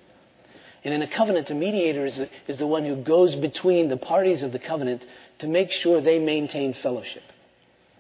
And 0.85 0.93
in 0.93 1.01
a 1.01 1.09
covenant, 1.09 1.51
a 1.51 1.55
mediator 1.55 2.05
is, 2.05 2.19
a, 2.19 2.29
is 2.47 2.59
the 2.59 2.67
one 2.67 2.85
who 2.85 2.97
goes 2.97 3.35
between 3.35 3.89
the 3.89 3.97
parties 3.97 4.43
of 4.43 4.53
the 4.53 4.59
covenant 4.59 5.07
to 5.39 5.47
make 5.47 5.71
sure 5.71 6.01
they 6.01 6.19
maintain 6.19 6.75
fellowship. 6.75 7.23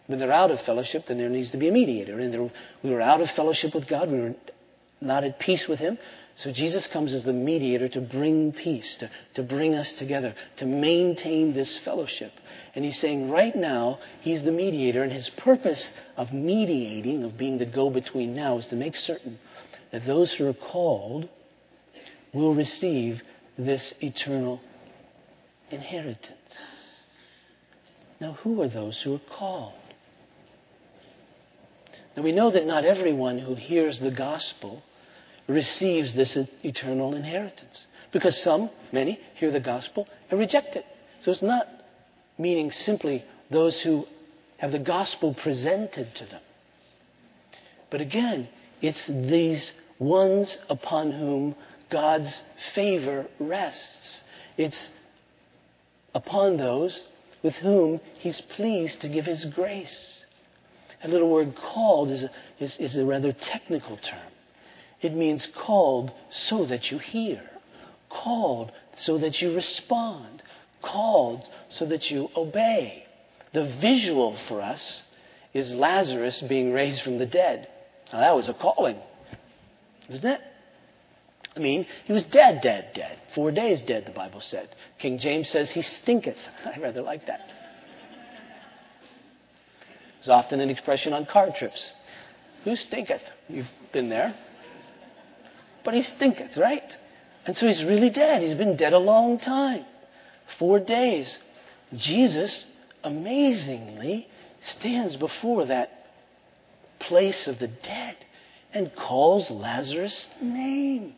When 0.07 0.19
they're 0.19 0.33
out 0.33 0.51
of 0.51 0.61
fellowship, 0.63 1.07
then 1.07 1.17
there 1.17 1.31
needs 1.31 1.53
to 1.53 1.57
be 1.57 1.69
a 1.69 1.73
mediator. 1.73 2.19
And 2.19 2.51
we 2.83 2.91
were 2.91 3.01
out 3.01 3.23
of 3.23 3.31
fellowship 3.31 3.75
with 3.75 3.89
God. 3.89 4.11
We 4.11 4.21
were 4.21 4.35
not 5.05 5.25
at 5.25 5.39
peace 5.39 5.69
with 5.69 5.79
Him. 5.79 5.99
So 6.37 6.51
Jesus 6.51 6.89
comes 6.89 7.13
as 7.13 7.23
the 7.23 7.33
mediator 7.33 7.89
to 7.91 8.01
bring 8.01 8.53
peace, 8.53 8.97
to, 8.97 9.11
to 9.35 9.43
bring 9.43 9.75
us 9.75 9.93
together, 9.93 10.35
to 10.57 10.67
maintain 10.67 11.55
this 11.55 11.79
fellowship. 11.79 12.33
And 12.75 12.85
He's 12.85 12.99
saying 12.99 13.31
right 13.31 13.55
now, 13.55 14.01
He's 14.21 14.43
the 14.43 14.51
mediator, 14.51 15.03
and 15.03 15.13
His 15.13 15.31
purpose 15.31 15.93
of 16.17 16.33
mediating, 16.33 17.23
of 17.23 17.39
being 17.39 17.59
the 17.59 17.67
go 17.67 17.89
between 17.89 18.35
now, 18.35 18.59
is 18.59 18.67
to 18.67 18.77
make 18.77 18.97
certain 18.97 19.39
that 19.93 20.07
those 20.07 20.33
who 20.33 20.49
are 20.49 20.55
called 20.55 21.29
will 22.33 22.55
receive 22.55 23.23
this 23.57 23.95
eternal 24.01 24.61
inheritance. 25.71 26.59
Now, 28.21 28.33
who 28.33 28.61
are 28.63 28.69
those 28.69 29.01
who 29.03 29.15
are 29.15 29.21
called? 29.31 29.75
Now, 32.17 32.23
we 32.23 32.33
know 32.33 32.51
that 32.51 32.67
not 32.67 32.85
everyone 32.85 33.39
who 33.39 33.55
hears 33.55 33.99
the 33.99 34.11
gospel 34.11 34.83
receives 35.47 36.15
this 36.15 36.37
eternal 36.63 37.15
inheritance. 37.15 37.87
Because 38.13 38.41
some, 38.41 38.71
many, 38.93 39.19
hear 39.35 39.51
the 39.51 39.61
gospel 39.61 40.07
and 40.31 40.39
reject 40.39 40.77
it. 40.77 40.85
So 41.21 41.31
it's 41.31 41.43
not 41.43 41.67
meaning 42.39 42.71
simply 42.71 43.25
those 43.51 43.81
who 43.81 44.07
have 44.59 44.73
the 44.73 44.79
gospel 44.79 45.35
presented 45.35 46.15
to 46.15 46.27
them. 46.27 46.41
But 47.91 48.01
again, 48.01 48.49
it's 48.81 49.07
these 49.07 49.73
ones 49.99 50.59
upon 50.69 51.13
whom 51.13 51.55
God's 51.91 52.43
favor 52.75 53.27
rests. 53.39 54.23
It's 54.57 54.91
upon 56.15 56.57
those 56.57 57.07
with 57.43 57.55
whom 57.57 58.01
He's 58.15 58.41
pleased 58.41 59.01
to 59.01 59.09
give 59.09 59.27
His 59.27 59.45
grace. 59.45 60.25
A 61.03 61.09
little 61.09 61.29
word 61.29 61.55
called 61.55 62.11
is 62.11 62.25
a, 62.25 62.31
is, 62.59 62.77
is 62.79 62.97
a 62.97 63.05
rather 63.05 63.33
technical 63.33 63.97
term. 63.97 64.34
It 65.05 65.13
means 65.13 65.47
called 65.55 66.15
so 66.31 66.65
that 66.65 66.91
you 66.91 66.97
hear, 66.97 67.43
called 68.09 68.73
so 68.97 69.19
that 69.19 69.43
you 69.43 69.55
respond, 69.55 70.43
called 70.81 71.45
so 71.69 71.85
that 71.85 72.11
you 72.11 72.31
obey. 72.35 73.05
The 73.53 73.67
visual 73.83 74.35
for 74.49 74.63
us 74.63 75.03
is 75.53 75.75
Lazarus 75.75 76.41
being 76.41 76.73
raised 76.73 77.03
from 77.03 77.19
the 77.19 77.27
dead. 77.27 77.69
Now, 78.15 78.21
that 78.21 78.35
was 78.35 78.49
a 78.49 78.55
calling, 78.55 78.97
isn't 80.09 80.25
it? 80.25 80.41
I 81.55 81.61
mean, 81.61 81.87
he 82.07 82.15
was 82.15 82.25
dead, 82.25 82.63
dead, 82.63 82.93
dead. 82.95 83.19
Four 83.35 83.51
days 83.51 83.83
dead, 83.83 84.07
the 84.07 84.11
Bible 84.11 84.41
said. 84.41 84.75
King 84.99 85.19
James 85.19 85.51
says 85.51 85.71
he 85.71 85.83
stinketh. 85.83 86.39
I 86.65 86.81
rather 86.81 87.03
like 87.03 87.27
that. 87.27 87.43
It's 90.21 90.31
often 90.31 90.61
an 90.61 90.71
expression 90.71 91.13
on 91.13 91.27
car 91.27 91.51
trips. 91.55 91.93
Who 92.65 92.75
stinketh? 92.75 93.21
You've 93.51 93.71
been 93.93 94.09
there. 94.09 94.35
But 95.85 95.95
he 95.95 96.03
stinketh, 96.03 96.57
right? 96.57 96.97
And 97.47 97.57
so 97.57 97.67
he's 97.67 97.85
really 97.85 98.11
dead. 98.11 98.43
He's 98.43 98.55
been 98.55 98.77
dead 98.77 98.93
a 98.93 98.99
long 98.99 99.39
time. 99.39 99.85
Four 100.59 100.81
days. 100.81 101.39
Jesus, 101.95 102.67
amazingly, 103.03 104.29
stands 104.61 105.17
before 105.17 105.67
that 105.67 105.91
place 106.99 107.47
of 107.47 107.59
the 107.59 107.69
dead 107.69 108.17
and 108.73 108.95
calls 108.97 109.51
Lazarus' 109.51 110.29
name. 110.41 111.15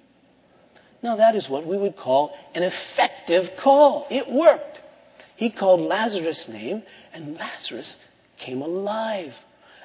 Now, 1.03 1.17
that 1.17 1.37
is 1.37 1.49
what 1.49 1.67
we 1.67 1.77
would 1.77 1.97
call 1.97 2.37
an 2.55 2.63
effective 2.63 3.51
call. 3.59 4.07
It 4.11 4.31
worked. 4.31 4.81
He 5.37 5.51
called 5.51 5.81
Lazarus' 5.81 6.49
name, 6.49 6.83
and 7.13 7.37
Lazarus 7.37 7.97
came 8.39 8.63
alive. 8.63 9.35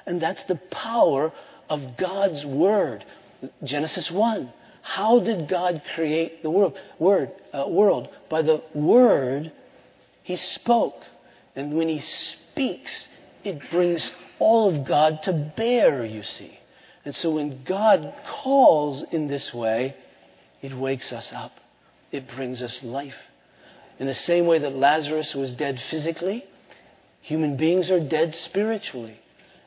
And 0.06 0.20
that's 0.20 0.42
the 0.44 0.56
power 0.56 1.32
of 1.68 1.96
God's 1.96 2.44
Word. 2.44 3.04
Genesis 3.62 4.10
1. 4.10 4.52
How 4.82 5.20
did 5.20 5.48
God 5.48 5.82
create 5.94 6.42
the 6.42 6.50
world? 6.50 6.78
Word, 6.98 7.30
uh, 7.52 7.66
world? 7.68 8.08
By 8.28 8.42
the 8.42 8.62
Word 8.74 9.52
He 10.22 10.36
spoke. 10.36 11.00
And 11.56 11.74
when 11.74 11.88
He 11.88 12.00
speaks, 12.00 13.08
it 13.44 13.70
brings 13.70 14.12
all 14.38 14.68
of 14.68 14.84
God 14.84 15.22
to 15.24 15.32
bear, 15.32 16.04
you 16.04 16.22
see. 16.22 16.58
And 17.04 17.14
so 17.14 17.30
when 17.30 17.62
God 17.64 18.14
calls 18.26 19.04
in 19.10 19.28
this 19.28 19.52
way, 19.54 19.96
it 20.60 20.74
wakes 20.76 21.12
us 21.12 21.32
up. 21.32 21.52
It 22.10 22.28
brings 22.28 22.62
us 22.62 22.82
life. 22.82 23.16
In 23.98 24.06
the 24.06 24.14
same 24.14 24.46
way 24.46 24.58
that 24.58 24.74
Lazarus 24.74 25.34
was 25.34 25.54
dead 25.54 25.80
physically, 25.80 26.44
human 27.20 27.56
beings 27.56 27.90
are 27.90 28.00
dead 28.00 28.34
spiritually. 28.34 29.18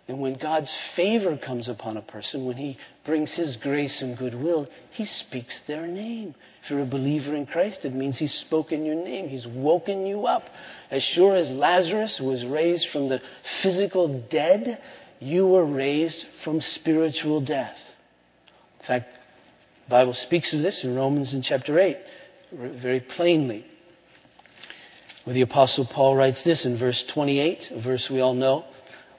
And 0.08 0.20
when 0.20 0.36
God's 0.36 0.72
favor 0.96 1.36
comes 1.36 1.68
upon 1.68 1.98
a 1.98 2.02
person, 2.02 2.46
when 2.46 2.58
He 2.58 2.78
brings 3.06 3.34
His 3.34 3.56
grace 3.56 4.02
and 4.02 4.18
goodwill, 4.18 4.68
He 4.92 5.06
speaks 5.06 5.62
their 5.62 5.88
name. 5.88 6.36
If 6.64 6.70
you're 6.70 6.82
a 6.82 6.86
believer 6.86 7.36
in 7.36 7.48
Christ, 7.48 7.86
it 7.86 7.94
means 7.94 8.18
He's 8.18 8.34
spoken 8.34 8.86
your 8.86 8.96
name. 8.96 9.28
He's 9.28 9.48
woken 9.48 10.06
you 10.06 10.28
up. 10.28 10.44
As 10.92 11.02
sure 11.02 11.36
as 11.36 11.50
Lazarus 11.50 12.20
was 12.20 12.46
raised 12.46 12.90
from 12.90 13.10
the 13.10 13.22
physical 13.64 14.22
dead, 14.30 14.80
you 15.20 15.48
were 15.48 15.66
raised 15.66 16.28
from 16.44 16.62
spiritual 16.62 17.42
death. 17.42 17.80
In 18.82 18.86
fact, 18.86 19.10
the 19.86 19.90
Bible 19.90 20.14
speaks 20.14 20.54
of 20.54 20.62
this 20.62 20.84
in 20.84 20.96
Romans 20.96 21.34
in 21.34 21.42
chapter 21.42 21.80
8 21.80 21.98
very 22.52 23.00
plainly. 23.00 23.66
Where 25.24 25.34
the 25.34 25.42
Apostle 25.42 25.86
Paul 25.86 26.16
writes 26.16 26.44
this 26.44 26.66
in 26.66 26.78
verse 26.78 27.04
28, 27.04 27.72
a 27.72 27.82
verse 27.82 28.10
we 28.10 28.22
all 28.22 28.36
know. 28.36 28.66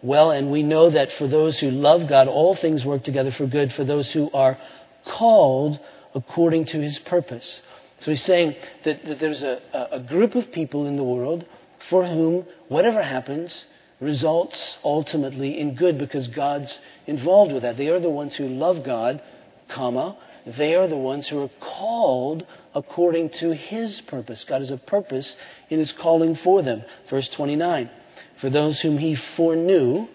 Well, 0.02 0.30
and 0.30 0.50
we 0.50 0.62
know 0.62 0.90
that 0.90 1.10
for 1.12 1.26
those 1.26 1.58
who 1.58 1.70
love 1.70 2.08
God, 2.08 2.28
all 2.28 2.54
things 2.54 2.84
work 2.84 3.02
together 3.02 3.30
for 3.30 3.46
good 3.46 3.72
for 3.72 3.84
those 3.84 4.12
who 4.12 4.30
are 4.32 4.58
called 5.04 5.80
according 6.14 6.66
to 6.66 6.80
his 6.80 6.98
purpose. 6.98 7.62
So 7.98 8.10
he's 8.10 8.22
saying 8.22 8.56
that, 8.84 9.04
that 9.04 9.18
there's 9.18 9.42
a, 9.42 9.60
a 9.92 10.00
group 10.00 10.34
of 10.34 10.52
people 10.52 10.86
in 10.86 10.96
the 10.96 11.04
world 11.04 11.46
for 11.88 12.06
whom 12.06 12.46
whatever 12.68 13.02
happens 13.02 13.64
results 14.00 14.78
ultimately 14.84 15.58
in 15.58 15.74
good 15.74 15.98
because 15.98 16.28
God's 16.28 16.78
involved 17.06 17.52
with 17.52 17.62
that. 17.62 17.76
They 17.76 17.88
are 17.88 18.00
the 18.00 18.10
ones 18.10 18.34
who 18.34 18.46
love 18.46 18.84
God, 18.84 19.22
comma, 19.68 20.18
they 20.46 20.74
are 20.76 20.86
the 20.86 20.96
ones 20.96 21.26
who 21.26 21.42
are 21.42 21.50
called 21.60 22.46
according 22.74 23.30
to 23.30 23.52
his 23.52 24.00
purpose. 24.02 24.44
God 24.44 24.60
has 24.60 24.70
a 24.70 24.76
purpose 24.76 25.36
in 25.70 25.78
his 25.78 25.92
calling 25.92 26.36
for 26.36 26.62
them. 26.62 26.84
Verse 27.08 27.28
29. 27.30 27.90
For 28.40 28.50
those 28.50 28.80
whom 28.80 28.98
he 28.98 29.14
foreknew, 29.14 30.08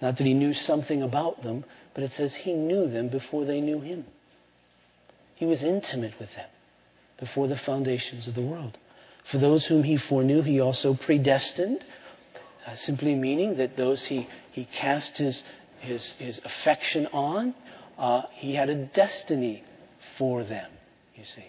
not 0.00 0.18
that 0.18 0.26
he 0.26 0.34
knew 0.34 0.52
something 0.52 1.02
about 1.02 1.42
them, 1.42 1.64
but 1.94 2.04
it 2.04 2.12
says 2.12 2.34
he 2.34 2.52
knew 2.52 2.88
them 2.88 3.08
before 3.08 3.44
they 3.44 3.60
knew 3.60 3.80
him. 3.80 4.04
He 5.34 5.46
was 5.46 5.62
intimate 5.62 6.18
with 6.18 6.34
them 6.34 6.48
before 7.18 7.48
the 7.48 7.56
foundations 7.56 8.26
of 8.26 8.34
the 8.34 8.42
world. 8.42 8.76
For 9.24 9.38
those 9.38 9.66
whom 9.66 9.84
he 9.84 9.96
foreknew, 9.96 10.42
he 10.42 10.60
also 10.60 10.94
predestined, 10.94 11.84
uh, 12.66 12.74
simply 12.74 13.14
meaning 13.14 13.56
that 13.56 13.76
those 13.76 14.04
he, 14.04 14.28
he 14.50 14.64
cast 14.64 15.16
his, 15.18 15.42
his, 15.80 16.12
his 16.12 16.40
affection 16.44 17.06
on, 17.12 17.54
uh, 17.98 18.22
he 18.32 18.54
had 18.54 18.68
a 18.70 18.74
destiny 18.74 19.62
for 20.18 20.44
them, 20.44 20.70
you 21.14 21.24
see. 21.24 21.46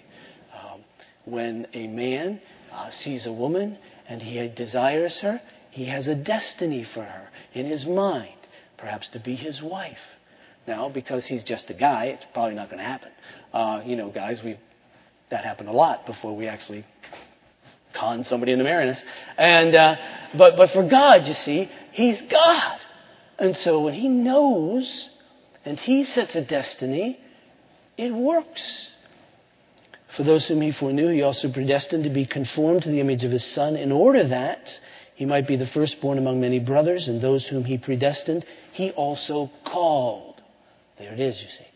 Um, 0.53 0.81
when 1.25 1.67
a 1.73 1.88
man 1.88 2.39
uh, 2.71 2.91
sees 2.91 3.25
a 3.25 3.33
woman 3.33 3.77
and 4.07 4.21
he 4.21 4.47
desires 4.49 5.19
her, 5.21 5.41
he 5.73 5.86
has 5.86 6.07
a 6.07 6.13
destiny 6.13 6.83
for 6.83 7.01
her 7.01 7.29
in 7.55 7.65
his 7.65 7.83
mind, 7.83 8.38
perhaps 8.77 9.09
to 9.09 9.19
be 9.19 9.36
his 9.36 9.59
wife. 9.59 9.97
Now, 10.67 10.88
because 10.88 11.25
he's 11.25 11.43
just 11.43 11.71
a 11.71 11.73
guy, 11.73 12.05
it's 12.05 12.25
probably 12.31 12.53
not 12.53 12.69
going 12.69 12.77
to 12.77 12.83
happen. 12.83 13.09
Uh, 13.51 13.81
you 13.83 13.95
know, 13.95 14.09
guys, 14.12 14.43
we 14.43 14.59
that 15.31 15.43
happened 15.43 15.69
a 15.69 15.73
lot 15.73 16.05
before 16.05 16.38
we 16.38 16.47
actually 16.47 16.86
con 17.95 18.23
somebody 18.23 18.51
into 18.51 18.63
marrying 18.63 18.91
us. 18.91 19.03
And 19.36 19.75
uh, 19.75 19.95
but 20.38 20.57
but 20.57 20.69
for 20.69 20.88
God, 20.88 21.27
you 21.27 21.33
see, 21.33 21.71
He's 21.91 22.21
God, 22.21 22.79
and 23.39 23.57
so 23.57 23.81
when 23.81 23.95
He 23.95 24.09
knows 24.09 25.09
and 25.65 25.79
He 25.79 26.03
sets 26.03 26.36
a 26.36 26.45
destiny, 26.45 27.19
it 27.97 28.13
works. 28.13 28.91
For 30.15 30.21
those 30.21 30.47
whom 30.47 30.62
He 30.62 30.71
foreknew, 30.71 31.07
He 31.07 31.23
also 31.23 31.51
predestined 31.51 32.03
to 32.03 32.12
be 32.12 32.27
conformed 32.27 32.83
to 32.83 32.89
the 32.89 32.99
image 32.99 33.23
of 33.23 33.31
His 33.31 33.43
Son, 33.43 33.75
in 33.75 33.91
order 33.91 34.27
that 34.27 34.79
he 35.15 35.26
might 35.26 35.47
be 35.47 35.56
the 35.56 35.67
firstborn 35.67 36.17
among 36.17 36.41
many 36.41 36.60
brothers, 36.60 37.08
and 37.08 37.21
those 37.21 37.47
whom 37.47 37.65
he 37.65 37.78
predestined, 37.78 38.45
he 38.71 38.91
also 38.91 39.52
called. 39.65 40.41
There 40.97 41.13
it 41.13 41.19
is, 41.19 41.41
you 41.41 41.49
see. 41.49 41.67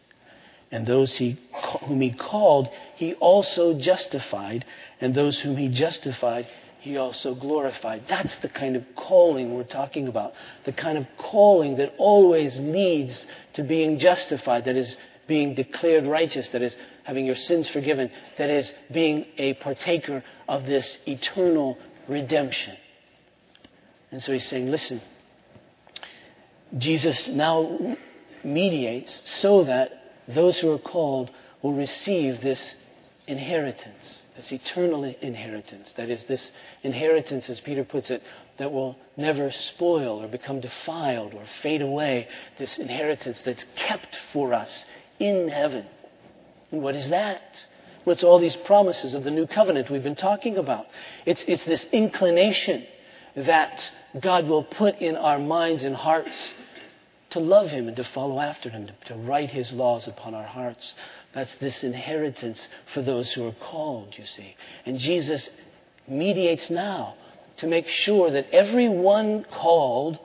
And 0.71 0.85
those 0.85 1.15
he, 1.15 1.39
whom 1.85 2.01
he 2.01 2.11
called, 2.11 2.69
he 2.95 3.13
also 3.15 3.79
justified. 3.79 4.65
And 4.99 5.13
those 5.13 5.39
whom 5.39 5.55
he 5.55 5.69
justified, 5.69 6.47
he 6.79 6.97
also 6.97 7.35
glorified. 7.35 8.03
That's 8.07 8.37
the 8.39 8.49
kind 8.49 8.75
of 8.75 8.83
calling 8.95 9.53
we're 9.55 9.63
talking 9.63 10.07
about. 10.07 10.33
The 10.65 10.73
kind 10.73 10.97
of 10.97 11.07
calling 11.17 11.77
that 11.77 11.93
always 11.97 12.59
leads 12.59 13.25
to 13.53 13.63
being 13.63 13.97
justified, 13.99 14.65
that 14.65 14.75
is 14.75 14.97
being 15.27 15.55
declared 15.55 16.05
righteous, 16.07 16.49
that 16.49 16.61
is 16.61 16.75
having 17.03 17.25
your 17.25 17.35
sins 17.35 17.69
forgiven, 17.69 18.11
that 18.37 18.49
is 18.49 18.71
being 18.91 19.25
a 19.37 19.53
partaker 19.55 20.23
of 20.47 20.65
this 20.65 20.99
eternal 21.05 21.77
redemption. 22.07 22.75
And 24.11 24.21
so 24.21 24.31
he's 24.33 24.45
saying, 24.45 24.69
listen, 24.71 25.01
Jesus 26.77 27.27
now 27.27 27.97
mediates 28.43 29.21
so 29.25 29.63
that 29.63 29.91
those 30.27 30.57
who 30.59 30.71
are 30.71 30.79
called 30.79 31.31
will 31.61 31.73
receive 31.73 32.41
this 32.41 32.75
inheritance, 33.27 34.23
this 34.35 34.51
eternal 34.51 35.03
inheritance. 35.03 35.93
That 35.97 36.09
is, 36.09 36.23
this 36.25 36.51
inheritance, 36.83 37.49
as 37.49 37.59
Peter 37.59 37.83
puts 37.83 38.09
it, 38.09 38.21
that 38.57 38.71
will 38.71 38.97
never 39.17 39.51
spoil 39.51 40.23
or 40.23 40.27
become 40.27 40.61
defiled 40.61 41.33
or 41.33 41.43
fade 41.61 41.81
away. 41.81 42.27
This 42.57 42.77
inheritance 42.77 43.41
that's 43.41 43.65
kept 43.75 44.17
for 44.31 44.53
us 44.53 44.85
in 45.19 45.49
heaven. 45.49 45.85
And 46.71 46.81
what 46.81 46.95
is 46.95 47.09
that? 47.09 47.65
Well, 48.05 48.13
it's 48.13 48.23
all 48.23 48.39
these 48.39 48.55
promises 48.55 49.13
of 49.13 49.23
the 49.25 49.31
new 49.31 49.47
covenant 49.47 49.89
we've 49.89 50.03
been 50.03 50.15
talking 50.15 50.57
about. 50.57 50.85
It's, 51.25 51.43
it's 51.47 51.65
this 51.65 51.85
inclination 51.91 52.85
that 53.37 53.91
God 54.19 54.47
will 54.47 54.63
put 54.63 54.95
in 54.95 55.15
our 55.15 55.37
minds 55.37 55.83
and 55.83 55.95
hearts 55.95 56.53
to 57.29 57.39
love 57.39 57.69
Him 57.69 57.87
and 57.87 57.95
to 57.97 58.03
follow 58.03 58.39
after 58.39 58.69
Him, 58.69 58.89
to, 59.05 59.15
write 59.15 59.51
His 59.51 59.71
laws 59.71 60.07
upon 60.07 60.33
our 60.33 60.43
hearts. 60.43 60.95
That's 61.33 61.53
this 61.55 61.83
inheritance 61.83 62.67
for 62.93 63.03
those 63.03 63.31
who 63.33 63.45
are 63.45 63.55
called, 63.69 64.17
you 64.17 64.25
see. 64.25 64.55
And 64.85 64.97
Jesus 64.97 65.51
mediates 66.07 66.69
now 66.71 67.15
to 67.57 67.67
make 67.67 67.87
sure 67.87 68.31
that 68.31 68.49
everyone 68.51 69.45
called 69.51 70.17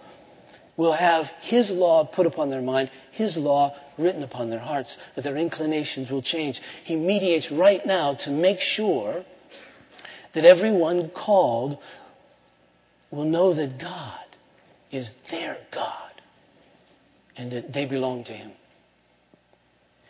will 0.79 0.93
have 0.95 1.27
His 1.41 1.71
law 1.71 2.05
put 2.05 2.27
upon 2.27 2.49
their 2.49 2.63
mind, 2.63 2.91
His 3.11 3.37
law 3.37 3.77
written 3.99 4.23
upon 4.23 4.49
their 4.49 4.59
hearts, 4.59 4.97
that 5.17 5.23
their 5.23 5.37
inclinations 5.37 6.11
will 6.11 6.23
change. 6.23 6.63
He 6.85 6.97
mediates 6.97 7.51
right 7.51 7.85
now 7.85 8.15
to 8.15 8.31
make 8.31 8.61
sure 8.61 9.25
that 10.33 10.47
everyone 10.47 11.11
called 11.11 11.77
will 13.13 13.25
know 13.25 13.55
that 13.55 13.79
God 13.79 14.25
is 14.91 15.13
their 15.31 15.59
God 15.71 16.11
and 17.37 17.53
that 17.53 17.73
they 17.73 17.85
belong 17.85 18.25
to 18.25 18.33
Him. 18.33 18.53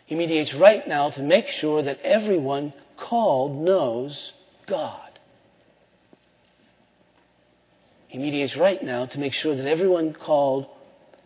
He 0.05 0.15
mediates 0.15 0.53
right 0.53 0.87
now 0.87 1.09
to 1.11 1.21
make 1.21 1.47
sure 1.47 1.83
that 1.83 1.99
everyone 2.01 2.73
called 2.97 3.55
knows 3.57 4.31
God. 4.67 4.99
He 8.07 8.17
mediates 8.17 8.55
right 8.55 8.81
now 8.83 9.05
to 9.07 9.19
make 9.19 9.33
sure 9.33 9.55
that 9.55 9.67
everyone 9.67 10.13
called 10.13 10.67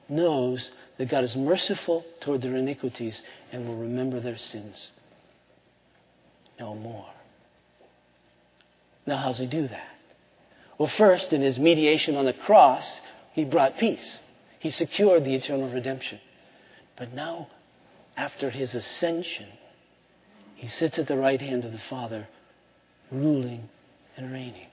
knows 0.10 0.72
that 0.98 1.10
God 1.10 1.24
is 1.24 1.36
merciful 1.36 2.06
toward 2.22 2.42
their 2.42 2.56
iniquities 2.56 3.22
and 3.52 3.68
will 3.68 3.78
remember 3.78 4.20
their 4.20 4.38
sins 4.38 4.92
no 6.60 6.74
more. 6.74 7.10
Now, 9.06 9.18
how's 9.18 9.38
he 9.38 9.48
do 9.48 9.68
that? 9.68 9.97
Well, 10.78 10.90
first, 10.90 11.34
in 11.34 11.42
his 11.42 11.58
mediation 11.58 12.16
on 12.16 12.26
the 12.26 12.34
cross, 12.34 13.00
he 13.34 13.46
brought 13.46 13.78
peace. 13.78 14.18
He 14.60 14.70
secured 14.70 15.24
the 15.24 15.34
eternal 15.34 15.70
redemption. 15.70 16.20
But 16.96 17.13
now, 17.13 17.48
after 18.16 18.50
his 18.50 18.76
ascension, 18.76 19.48
he 20.56 20.68
sits 20.68 21.00
at 21.00 21.08
the 21.08 21.18
right 21.18 21.40
hand 21.40 21.66
of 21.66 21.72
the 21.72 21.78
Father, 21.78 22.28
ruling 23.12 23.70
and 24.16 24.32
reigning. 24.32 24.68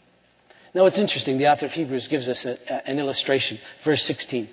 Now, 0.75 0.87
it's 0.87 0.99
interesting. 0.99 1.39
The 1.39 1.49
author 1.49 1.67
of 1.67 1.73
Hebrews 1.73 2.09
gives 2.09 2.29
us 2.29 2.45
a, 2.45 2.59
a, 2.69 2.89
an 2.89 2.99
illustration. 2.99 3.59
Verse 3.85 4.03
16. 4.05 4.49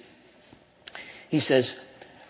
He 1.30 1.40
says, 1.40 1.76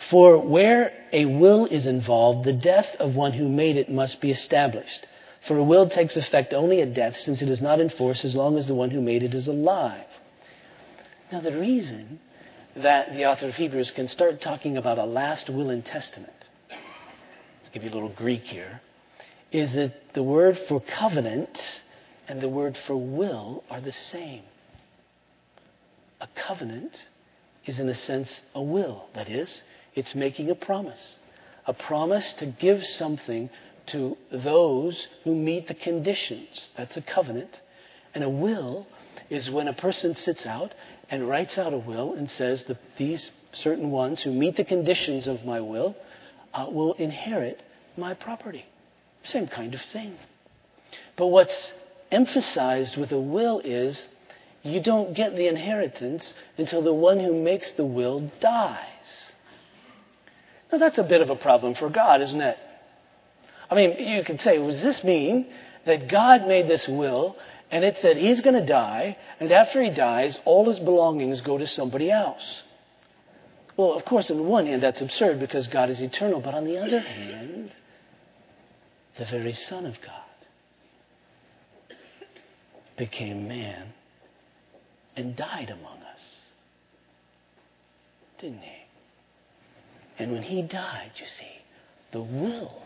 For 0.10 0.38
where 0.38 0.94
a 1.12 1.26
will 1.26 1.66
is 1.66 1.88
involved, 1.88 2.46
the 2.46 2.54
death 2.54 2.96
of 3.00 3.16
one 3.16 3.34
who 3.34 3.50
made 3.50 3.78
it 3.78 3.92
must 3.92 4.22
be 4.22 4.32
established. 4.32 5.06
For 5.48 5.58
a 5.58 5.64
will 5.64 5.90
takes 5.90 6.18
effect 6.18 6.54
only 6.54 6.82
at 6.82 6.94
death, 6.94 7.16
since 7.16 7.42
it 7.42 7.50
is 7.50 7.62
not 7.62 7.80
in 7.80 7.90
force 7.90 8.24
as 8.26 8.36
long 8.36 8.58
as 8.58 8.68
the 8.68 8.76
one 8.76 8.92
who 8.92 9.02
made 9.02 9.24
it 9.24 9.34
is 9.34 9.48
alive. 9.48 10.06
Now, 11.32 11.42
the 11.42 11.58
reason 11.58 12.20
that 12.76 13.14
the 13.14 13.26
author 13.26 13.48
of 13.48 13.56
Hebrews 13.56 13.92
can 13.92 14.08
start 14.08 14.42
talking 14.42 14.78
about 14.78 14.98
a 14.98 15.06
last 15.06 15.50
will 15.50 15.70
and 15.70 15.84
testament, 15.84 16.50
let's 16.70 17.70
give 17.74 17.84
you 17.84 17.90
a 17.90 17.94
little 17.94 18.10
Greek 18.10 18.44
here, 18.44 18.82
is 19.52 19.74
that 19.74 20.14
the 20.14 20.24
word 20.24 20.58
for 20.68 20.80
covenant 20.80 21.82
and 22.28 22.40
the 22.40 22.50
word 22.50 22.78
for 22.78 22.96
will 22.96 23.64
are 23.70 23.82
the 23.82 23.92
same. 23.92 24.44
A 26.22 26.28
covenant 26.36 27.08
is, 27.66 27.80
in 27.80 27.90
a 27.90 27.96
sense, 27.96 28.42
a 28.54 28.62
will. 28.62 29.06
That 29.16 29.30
is, 29.30 29.64
it's 29.96 30.14
making 30.16 30.50
a 30.50 30.56
promise. 30.56 31.16
A 31.66 31.74
promise 31.74 32.34
to 32.34 32.46
give 32.46 32.86
something 32.86 33.50
to 33.92 34.18
those 34.32 35.08
who 35.24 35.36
meet 35.36 35.68
the 35.68 35.74
conditions. 35.74 36.70
That's 36.78 36.98
a 36.98 37.02
covenant. 37.02 37.62
And 38.14 38.24
a 38.24 38.30
will 38.30 38.88
is 39.30 39.50
when 39.50 39.68
a 39.68 39.74
person 39.74 40.16
sits 40.16 40.46
out 40.46 40.74
and 41.10 41.28
writes 41.28 41.58
out 41.58 41.74
a 41.74 41.78
will 41.78 42.14
and 42.14 42.30
says 42.30 42.64
that 42.66 42.78
these 42.98 43.32
certain 43.54 43.92
ones 43.92 44.22
who 44.22 44.32
meet 44.32 44.58
the 44.58 44.64
conditions 44.64 45.28
of 45.28 45.46
my 45.46 45.60
will 45.60 45.96
uh, 46.54 46.68
will 46.70 46.94
inherit 46.94 47.62
my 47.98 48.14
property. 48.14 48.66
Same 49.24 49.48
kind 49.48 49.74
of 49.74 49.82
thing. 49.82 50.16
But 51.16 51.28
what's 51.28 51.74
emphasized 52.12 52.98
with 52.98 53.12
a 53.12 53.20
will 53.20 53.60
is 53.60 54.10
you 54.64 54.82
don't 54.82 55.14
get 55.14 55.36
the 55.36 55.48
inheritance 55.48 56.34
until 56.58 56.82
the 56.82 56.94
one 56.94 57.20
who 57.20 57.34
makes 57.34 57.72
the 57.72 57.86
will 57.86 58.32
dies. 58.40 59.32
Now 60.72 60.78
that's 60.78 60.98
a 60.98 61.04
bit 61.04 61.22
of 61.22 61.30
a 61.30 61.36
problem 61.36 61.76
for 61.76 61.90
God, 61.90 62.22
isn't 62.22 62.42
it? 62.42 62.58
I 63.72 63.76
mean, 63.76 63.98
you 64.00 64.24
could 64.24 64.42
say, 64.42 64.58
does 64.58 64.84
this 64.84 65.04
mean 65.04 65.48
that 65.86 66.10
God 66.10 66.46
made 66.46 66.68
this 66.68 66.88
will 66.88 67.38
and 67.72 67.86
it 67.86 67.98
said 68.00 68.18
he's 68.18 68.42
going 68.42 68.56
to 68.56 68.66
die, 68.66 69.18
and 69.40 69.50
after 69.50 69.82
he 69.82 69.90
dies, 69.90 70.38
all 70.44 70.68
his 70.68 70.78
belongings 70.78 71.40
go 71.40 71.58
to 71.58 71.66
somebody 71.66 72.12
else? 72.12 72.64
Well, 73.78 73.94
of 73.94 74.04
course, 74.04 74.30
on 74.30 74.46
one 74.46 74.68
hand, 74.68 74.84
that's 74.84 75.00
absurd 75.00 75.40
because 75.40 75.68
God 75.68 75.90
is 75.90 76.02
eternal, 76.02 76.42
but 76.42 76.54
on 76.54 76.66
the 76.66 76.78
other 76.78 77.00
hand, 77.00 77.74
the 79.18 79.24
very 79.24 79.54
Son 79.54 79.86
of 79.86 79.96
God 80.02 80.12
became 82.98 83.48
man 83.48 83.94
and 85.16 85.34
died 85.34 85.70
among 85.70 86.00
us. 86.00 86.22
Didn't 88.40 88.62
he? 88.62 88.84
And 90.20 90.34
when 90.34 90.44
he 90.44 90.62
died, 90.62 91.12
you 91.16 91.26
see, 91.26 91.62
the 92.12 92.22
will 92.22 92.84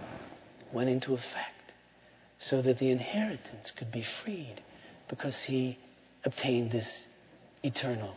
went 0.73 0.89
into 0.89 1.13
effect 1.13 1.73
so 2.39 2.61
that 2.61 2.79
the 2.79 2.91
inheritance 2.91 3.71
could 3.75 3.91
be 3.91 4.03
freed 4.23 4.61
because 5.07 5.43
he 5.43 5.77
obtained 6.23 6.71
this 6.71 7.05
eternal 7.63 8.15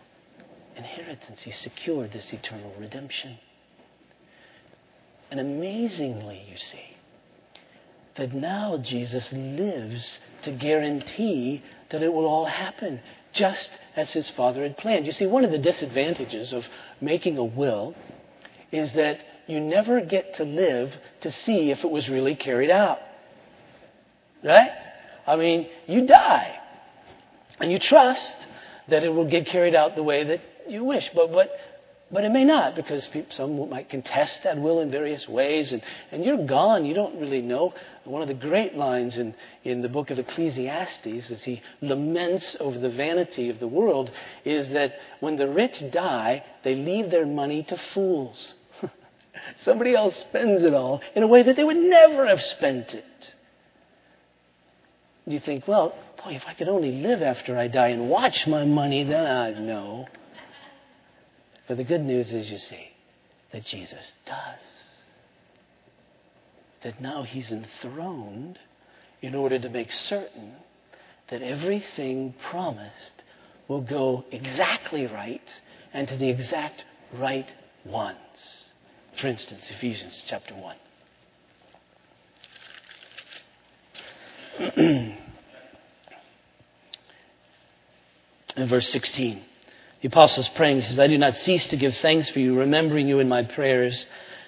inheritance. 0.76 1.42
He 1.42 1.50
secured 1.50 2.12
this 2.12 2.32
eternal 2.32 2.72
redemption. 2.78 3.38
And 5.30 5.40
amazingly, 5.40 6.42
you 6.50 6.56
see, 6.56 6.96
that 8.16 8.32
now 8.32 8.78
Jesus 8.78 9.32
lives 9.32 10.18
to 10.42 10.52
guarantee 10.52 11.62
that 11.90 12.02
it 12.02 12.12
will 12.12 12.26
all 12.26 12.46
happen 12.46 13.00
just 13.32 13.70
as 13.94 14.12
his 14.12 14.28
father 14.30 14.62
had 14.62 14.76
planned. 14.76 15.06
You 15.06 15.12
see, 15.12 15.26
one 15.26 15.44
of 15.44 15.50
the 15.50 15.58
disadvantages 15.58 16.52
of 16.52 16.66
making 17.00 17.38
a 17.38 17.44
will 17.44 17.94
is 18.72 18.94
that 18.94 19.20
you 19.48 19.60
never 19.60 20.00
get 20.00 20.34
to 20.34 20.44
live 20.44 20.94
to 21.22 21.32
see 21.32 21.70
if 21.70 21.84
it 21.84 21.90
was 21.90 22.08
really 22.08 22.36
carried 22.36 22.70
out. 22.70 22.98
Right? 24.44 24.70
I 25.26 25.36
mean, 25.36 25.68
you 25.86 26.06
die. 26.06 26.58
And 27.58 27.72
you 27.72 27.78
trust 27.78 28.46
that 28.88 29.02
it 29.02 29.08
will 29.08 29.28
get 29.28 29.46
carried 29.46 29.74
out 29.74 29.96
the 29.96 30.02
way 30.02 30.24
that 30.24 30.40
you 30.68 30.84
wish. 30.84 31.10
But, 31.14 31.32
but 31.32 31.50
but 32.10 32.24
it 32.24 32.32
may 32.32 32.44
not 32.44 32.74
because 32.74 33.06
people, 33.08 33.30
some 33.32 33.68
might 33.68 33.90
contest 33.90 34.44
that 34.44 34.58
will 34.58 34.80
in 34.80 34.90
various 34.90 35.28
ways, 35.28 35.72
and, 35.72 35.82
and 36.10 36.24
you're 36.24 36.46
gone. 36.46 36.86
You 36.86 36.94
don't 36.94 37.20
really 37.20 37.42
know. 37.42 37.74
One 38.04 38.22
of 38.22 38.28
the 38.28 38.34
great 38.34 38.74
lines 38.74 39.18
in, 39.18 39.34
in 39.62 39.82
the 39.82 39.90
book 39.90 40.08
of 40.10 40.18
Ecclesiastes, 40.18 41.30
as 41.30 41.44
he 41.44 41.60
laments 41.82 42.56
over 42.60 42.78
the 42.78 42.88
vanity 42.88 43.50
of 43.50 43.60
the 43.60 43.68
world, 43.68 44.10
is 44.46 44.70
that 44.70 44.94
when 45.20 45.36
the 45.36 45.48
rich 45.48 45.82
die, 45.90 46.44
they 46.64 46.74
leave 46.74 47.10
their 47.10 47.26
money 47.26 47.62
to 47.64 47.76
fools. 47.76 48.54
Somebody 49.58 49.94
else 49.94 50.16
spends 50.16 50.62
it 50.62 50.74
all 50.74 51.02
in 51.14 51.22
a 51.22 51.26
way 51.26 51.42
that 51.42 51.56
they 51.56 51.64
would 51.64 51.76
never 51.76 52.26
have 52.26 52.42
spent 52.42 52.94
it. 52.94 53.34
You 55.26 55.38
think, 55.38 55.68
well, 55.68 55.94
boy, 56.24 56.32
if 56.32 56.44
I 56.46 56.54
could 56.54 56.68
only 56.68 56.92
live 56.92 57.22
after 57.22 57.58
I 57.58 57.68
die 57.68 57.88
and 57.88 58.08
watch 58.08 58.46
my 58.46 58.64
money, 58.64 59.04
then 59.04 59.26
I'd 59.26 59.60
know. 59.60 60.08
But 61.66 61.76
the 61.76 61.84
good 61.84 62.00
news 62.00 62.32
is, 62.32 62.50
you 62.50 62.58
see, 62.58 62.88
that 63.52 63.64
Jesus 63.64 64.12
does. 64.24 64.60
That 66.82 67.00
now 67.00 67.24
he's 67.24 67.50
enthroned 67.50 68.58
in 69.20 69.34
order 69.34 69.58
to 69.58 69.68
make 69.68 69.92
certain 69.92 70.54
that 71.28 71.42
everything 71.42 72.34
promised 72.50 73.22
will 73.66 73.82
go 73.82 74.24
exactly 74.30 75.06
right 75.06 75.60
and 75.92 76.08
to 76.08 76.16
the 76.16 76.30
exact 76.30 76.84
right 77.12 77.52
ones. 77.84 78.67
For 79.20 79.26
instance, 79.26 79.68
Ephesians 79.68 80.22
chapter 80.26 80.54
1. 80.54 80.76
in 88.56 88.68
verse 88.68 88.88
16. 88.90 89.42
The 90.02 90.08
apostle 90.08 90.42
is 90.42 90.48
praying. 90.48 90.76
He 90.76 90.82
says, 90.82 91.00
I 91.00 91.08
do 91.08 91.18
not 91.18 91.34
cease 91.34 91.66
to 91.68 91.76
give 91.76 91.96
thanks 91.96 92.30
for 92.30 92.38
you, 92.38 92.56
remembering 92.56 93.08
you 93.08 93.18
in 93.18 93.28
my 93.28 93.42
prayers. 93.42 94.06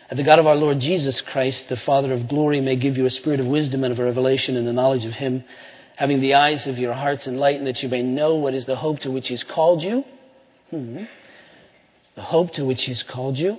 That 0.09 0.15
the 0.15 0.23
God 0.23 0.39
of 0.39 0.47
our 0.47 0.55
Lord 0.55 0.79
Jesus 0.79 1.21
Christ, 1.21 1.69
the 1.69 1.77
Father 1.77 2.13
of 2.13 2.29
glory, 2.29 2.61
may 2.61 2.77
give 2.77 2.97
you 2.97 3.07
a 3.07 3.11
spirit 3.11 3.41
of 3.41 3.47
wisdom 3.47 3.83
and 3.83 3.93
of 3.93 3.99
revelation 3.99 4.57
and 4.57 4.69
the 4.69 4.73
knowledge 4.73 5.05
of 5.05 5.15
him, 5.15 5.43
having 5.97 6.21
the 6.21 6.35
eyes 6.35 6.69
of 6.69 6.79
your 6.79 6.95
hearts 6.95 7.27
enlightened, 7.27 7.67
that 7.67 7.83
you 7.83 7.89
may 7.89 8.03
know 8.03 8.37
what 8.37 8.55
is 8.55 8.67
the 8.67 8.77
hope 8.77 9.01
to 9.01 9.11
which 9.11 9.27
he's 9.27 9.43
called 9.43 9.83
you. 9.83 10.05
Hmm. 10.71 11.05
The 12.15 12.23
hope 12.23 12.53
to 12.53 12.65
which 12.65 12.85
he's 12.85 13.03
called 13.03 13.37
you. 13.37 13.59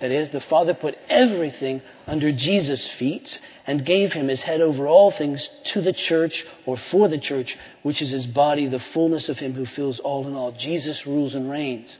That 0.00 0.12
is, 0.12 0.30
the 0.30 0.40
Father 0.40 0.74
put 0.74 0.96
everything 1.08 1.82
under 2.06 2.30
Jesus' 2.30 2.86
feet 2.88 3.40
and 3.66 3.84
gave 3.84 4.12
him 4.12 4.28
his 4.28 4.42
head 4.42 4.60
over 4.60 4.86
all 4.86 5.10
things 5.10 5.50
to 5.64 5.82
the 5.82 5.92
church 5.92 6.46
or 6.66 6.76
for 6.76 7.08
the 7.08 7.18
church, 7.18 7.58
which 7.82 8.00
is 8.00 8.10
his 8.10 8.26
body, 8.26 8.68
the 8.68 8.78
fullness 8.78 9.28
of 9.28 9.40
him 9.40 9.54
who 9.54 9.66
fills 9.66 9.98
all 9.98 10.26
in 10.28 10.34
all. 10.34 10.52
Jesus 10.52 11.04
rules 11.04 11.34
and 11.34 11.50
reigns. 11.50 11.98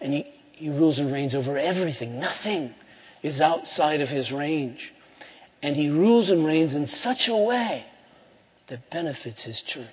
And 0.00 0.12
he, 0.12 0.26
he 0.52 0.68
rules 0.68 1.00
and 1.00 1.12
reigns 1.12 1.34
over 1.34 1.58
everything. 1.58 2.20
Nothing 2.20 2.72
is 3.22 3.40
outside 3.40 4.00
of 4.00 4.08
his 4.08 4.30
range. 4.30 4.92
And 5.60 5.74
he 5.74 5.90
rules 5.90 6.30
and 6.30 6.46
reigns 6.46 6.74
in 6.74 6.86
such 6.86 7.26
a 7.26 7.36
way 7.36 7.84
that 8.68 8.90
benefits 8.90 9.42
his 9.42 9.60
church. 9.60 9.86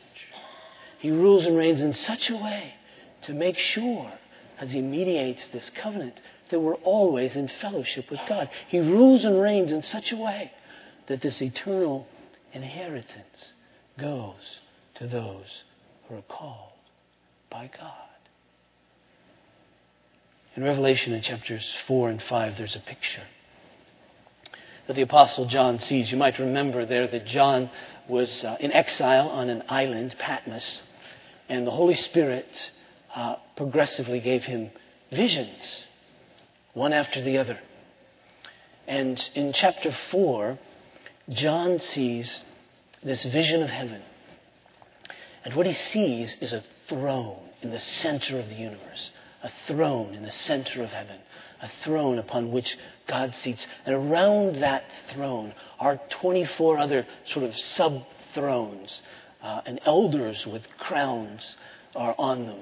He 0.99 1.10
rules 1.10 1.47
and 1.47 1.58
reigns 1.58 1.82
in 1.82 1.93
such 1.93 2.30
a 2.30 2.36
way 2.36 2.74
to 3.24 3.34
make 3.34 3.58
sure, 3.58 4.12
as 4.60 4.72
he 4.72 4.82
mediates 4.82 5.47
this 5.47 5.72
covenant, 5.72 6.22
that 6.50 6.60
we're 6.60 6.76
always 6.76 7.36
in 7.36 7.48
fellowship 7.48 8.10
with 8.10 8.20
God. 8.28 8.50
He 8.68 8.80
rules 8.80 9.26
and 9.26 9.41
reigns 9.41 9.72
in 9.72 9.82
such 9.82 10.12
a 10.12 10.18
way 10.18 10.52
that 11.08 11.22
this 11.22 11.41
eternal 11.41 12.08
inheritance 12.54 13.54
goes 13.98 14.60
to 14.95 15.08
those 15.08 15.64
who 16.08 16.16
are 16.16 16.24
called 16.24 16.72
by 17.50 17.70
God. 17.78 17.93
In 20.56 20.64
Revelation 20.64 21.14
in 21.14 21.22
chapters 21.22 21.78
4 21.86 22.10
and 22.10 22.22
5, 22.22 22.58
there's 22.58 22.76
a 22.76 22.80
picture 22.80 23.24
that 24.88 24.95
the 24.95 25.02
Apostle 25.02 25.45
John 25.45 25.80
sees. 25.80 26.12
You 26.12 26.18
might 26.18 26.39
remember 26.39 26.86
there 26.86 27.08
that 27.08 27.26
John 27.26 27.70
was 28.08 28.43
uh, 28.43 28.58
in 28.60 28.72
exile 28.72 29.30
on 29.30 29.50
an 29.50 29.64
island, 29.70 30.16
Patmos, 30.18 30.82
and 31.50 31.68
the 31.68 31.72
Holy 31.72 31.93
Spirit 31.93 32.72
uh, 33.14 33.36
progressively 33.56 34.20
gave 34.20 34.43
him 34.43 34.72
visions, 35.12 35.86
one 36.78 36.94
after 36.94 37.22
the 37.22 37.40
other. 37.40 37.60
And 38.88 39.20
in 39.34 39.52
chapter 39.52 39.92
4, 39.92 40.60
John 41.30 41.80
sees 41.80 42.40
this 43.04 43.26
vision 43.26 43.64
of 43.64 43.70
heaven. 43.70 44.02
And 45.44 45.56
what 45.56 45.66
he 45.66 45.74
sees 45.74 46.38
is 46.40 46.54
a 46.54 46.64
throne 46.88 47.50
in 47.62 47.72
the 47.72 47.80
center 47.80 48.40
of 48.40 48.48
the 48.50 48.56
universe, 48.56 49.12
a 49.42 49.50
throne 49.66 50.14
in 50.14 50.22
the 50.22 50.32
center 50.32 50.84
of 50.84 50.92
heaven, 50.92 51.20
a 51.62 51.70
throne 51.84 52.20
upon 52.20 52.52
which 52.52 52.78
God 53.08 53.34
seats. 53.34 53.66
And 53.86 53.96
around 53.96 54.58
that 54.58 54.84
throne 55.14 55.54
are 55.80 56.00
24 56.10 56.78
other 56.78 57.08
sort 57.26 57.46
of 57.46 57.58
sub 57.58 58.04
thrones, 58.36 59.02
uh, 59.42 59.62
and 59.66 59.80
elders 59.86 60.46
with 60.46 60.68
crowns 60.78 61.56
are 61.96 62.16
on 62.18 62.46
them. 62.46 62.60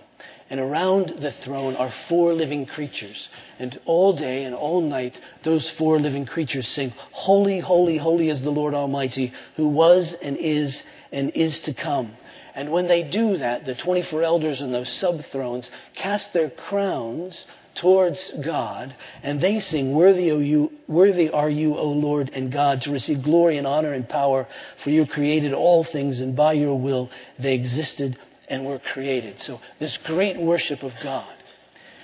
And 0.49 0.59
around 0.59 1.09
the 1.09 1.31
throne 1.31 1.75
are 1.75 1.91
four 2.07 2.33
living 2.33 2.65
creatures. 2.65 3.29
And 3.57 3.79
all 3.85 4.13
day 4.13 4.43
and 4.43 4.53
all 4.53 4.81
night, 4.81 5.19
those 5.43 5.69
four 5.69 5.99
living 5.99 6.25
creatures 6.25 6.67
sing, 6.67 6.93
Holy, 7.11 7.59
holy, 7.59 7.97
holy 7.97 8.29
is 8.29 8.41
the 8.41 8.51
Lord 8.51 8.73
Almighty, 8.73 9.33
who 9.55 9.67
was 9.67 10.13
and 10.13 10.37
is 10.37 10.83
and 11.11 11.31
is 11.31 11.59
to 11.61 11.73
come. 11.73 12.11
And 12.53 12.71
when 12.71 12.87
they 12.87 13.03
do 13.03 13.37
that, 13.37 13.65
the 13.65 13.75
24 13.75 14.23
elders 14.23 14.61
and 14.61 14.73
those 14.73 14.89
sub 14.89 15.25
thrones 15.25 15.71
cast 15.95 16.31
their 16.31 16.49
crowns 16.49 17.45
towards 17.75 18.31
God, 18.41 18.95
and 19.21 19.41
they 19.41 19.59
sing, 19.59 19.93
worthy, 19.93 20.31
o 20.31 20.39
you, 20.39 20.71
worthy 20.87 21.29
are 21.29 21.49
you, 21.49 21.75
O 21.75 21.87
Lord 21.91 22.31
and 22.33 22.51
God, 22.51 22.81
to 22.83 22.91
receive 22.91 23.23
glory 23.23 23.57
and 23.57 23.67
honor 23.67 23.91
and 23.91 24.07
power, 24.07 24.47
for 24.81 24.89
you 24.89 25.05
created 25.05 25.53
all 25.53 25.83
things, 25.83 26.21
and 26.21 26.35
by 26.35 26.53
your 26.53 26.79
will 26.79 27.09
they 27.37 27.53
existed 27.53 28.17
and 28.49 28.65
were 28.65 28.79
created. 28.79 29.39
So, 29.39 29.59
this 29.79 29.97
great 29.97 30.39
worship 30.39 30.83
of 30.83 30.93
God. 31.01 31.33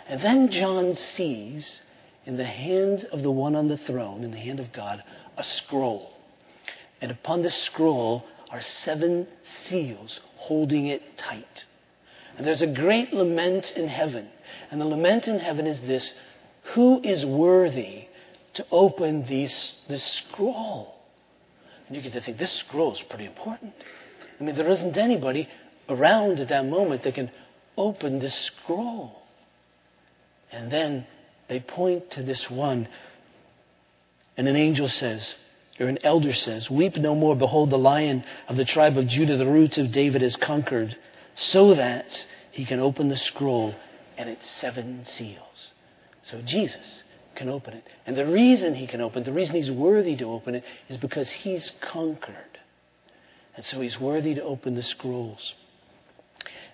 And 0.08 0.22
then 0.22 0.50
John 0.50 0.96
sees 0.96 1.82
in 2.26 2.38
the 2.38 2.46
hand 2.46 3.06
of 3.12 3.24
the 3.24 3.32
one 3.32 3.56
on 3.56 3.68
the 3.68 3.78
throne, 3.78 4.24
in 4.24 4.32
the 4.32 4.38
hand 4.38 4.60
of 4.60 4.72
God, 4.72 5.04
a 5.38 5.44
scroll. 5.44 6.14
And 7.02 7.12
upon 7.12 7.42
this 7.42 7.56
scroll 7.56 8.26
are 8.50 8.62
seven 8.62 9.28
seals 9.44 10.20
holding 10.36 10.88
it 10.88 11.18
tight. 11.18 11.66
And 12.38 12.46
there's 12.46 12.62
a 12.62 12.68
great 12.68 13.14
lament 13.14 13.74
in 13.76 13.88
heaven. 13.88 14.28
And 14.70 14.80
the 14.80 14.86
lament 14.86 15.28
in 15.28 15.40
heaven 15.40 15.68
is 15.68 15.82
this 15.82 16.14
Who 16.74 17.02
is 17.04 17.26
worthy 17.26 18.06
to 18.54 18.66
open 18.72 19.26
these, 19.26 19.76
this 19.88 20.04
scroll? 20.04 20.96
And 21.88 21.96
you 21.96 22.04
get 22.04 22.14
to 22.14 22.22
think 22.22 22.38
this 22.38 22.54
scroll 22.54 22.94
is 22.94 23.02
pretty 23.02 23.26
important. 23.26 23.74
I 24.40 24.44
mean, 24.44 24.56
there 24.56 24.70
isn't 24.70 24.98
anybody 24.98 25.50
around 25.92 26.40
at 26.40 26.50
that 26.50 26.66
moment 26.66 27.04
that 27.04 27.16
can 27.16 27.32
open 27.78 28.20
this 28.20 28.36
scroll. 28.36 29.22
And 30.52 30.72
then 30.72 31.06
they 31.48 31.60
point 31.60 32.12
to 32.12 32.24
this 32.24 32.50
one, 32.50 32.88
and 34.38 34.48
an 34.48 34.56
angel 34.56 34.90
says, 34.90 35.36
or 35.80 35.88
an 35.88 36.00
elder 36.04 36.34
says, 36.34 36.70
Weep 36.70 36.96
no 36.98 37.16
more. 37.16 37.36
Behold, 37.36 37.70
the 37.70 37.78
lion 37.78 38.24
of 38.48 38.56
the 38.56 38.66
tribe 38.66 38.98
of 38.98 39.08
Judah, 39.08 39.38
the 39.38 39.46
roots 39.46 39.78
of 39.78 39.92
David, 39.92 40.22
has 40.22 40.36
conquered, 40.36 40.98
so 41.36 41.74
that 41.74 42.26
he 42.52 42.66
can 42.66 42.80
open 42.80 43.10
the 43.10 43.18
scroll 43.18 43.74
and 44.18 44.30
its 44.30 44.48
seven 44.48 45.06
seals. 45.06 45.72
So 46.24 46.42
Jesus 46.42 47.04
can 47.36 47.50
open 47.50 47.74
it. 47.74 47.88
And 48.06 48.16
the 48.16 48.26
reason 48.26 48.76
he 48.76 48.86
can 48.88 49.02
open 49.02 49.22
it, 49.22 49.26
the 49.26 49.34
reason 49.34 49.56
he's 49.56 49.72
worthy 49.72 50.16
to 50.18 50.26
open 50.26 50.56
it, 50.56 50.64
is 50.90 50.98
because 50.98 51.32
he's 51.32 51.72
conquered. 51.82 52.36
And 53.56 53.66
so 53.66 53.82
he's 53.82 54.00
worthy 54.00 54.36
to 54.36 54.44
open 54.44 54.76
the 54.76 54.84
scrolls. 54.84 55.56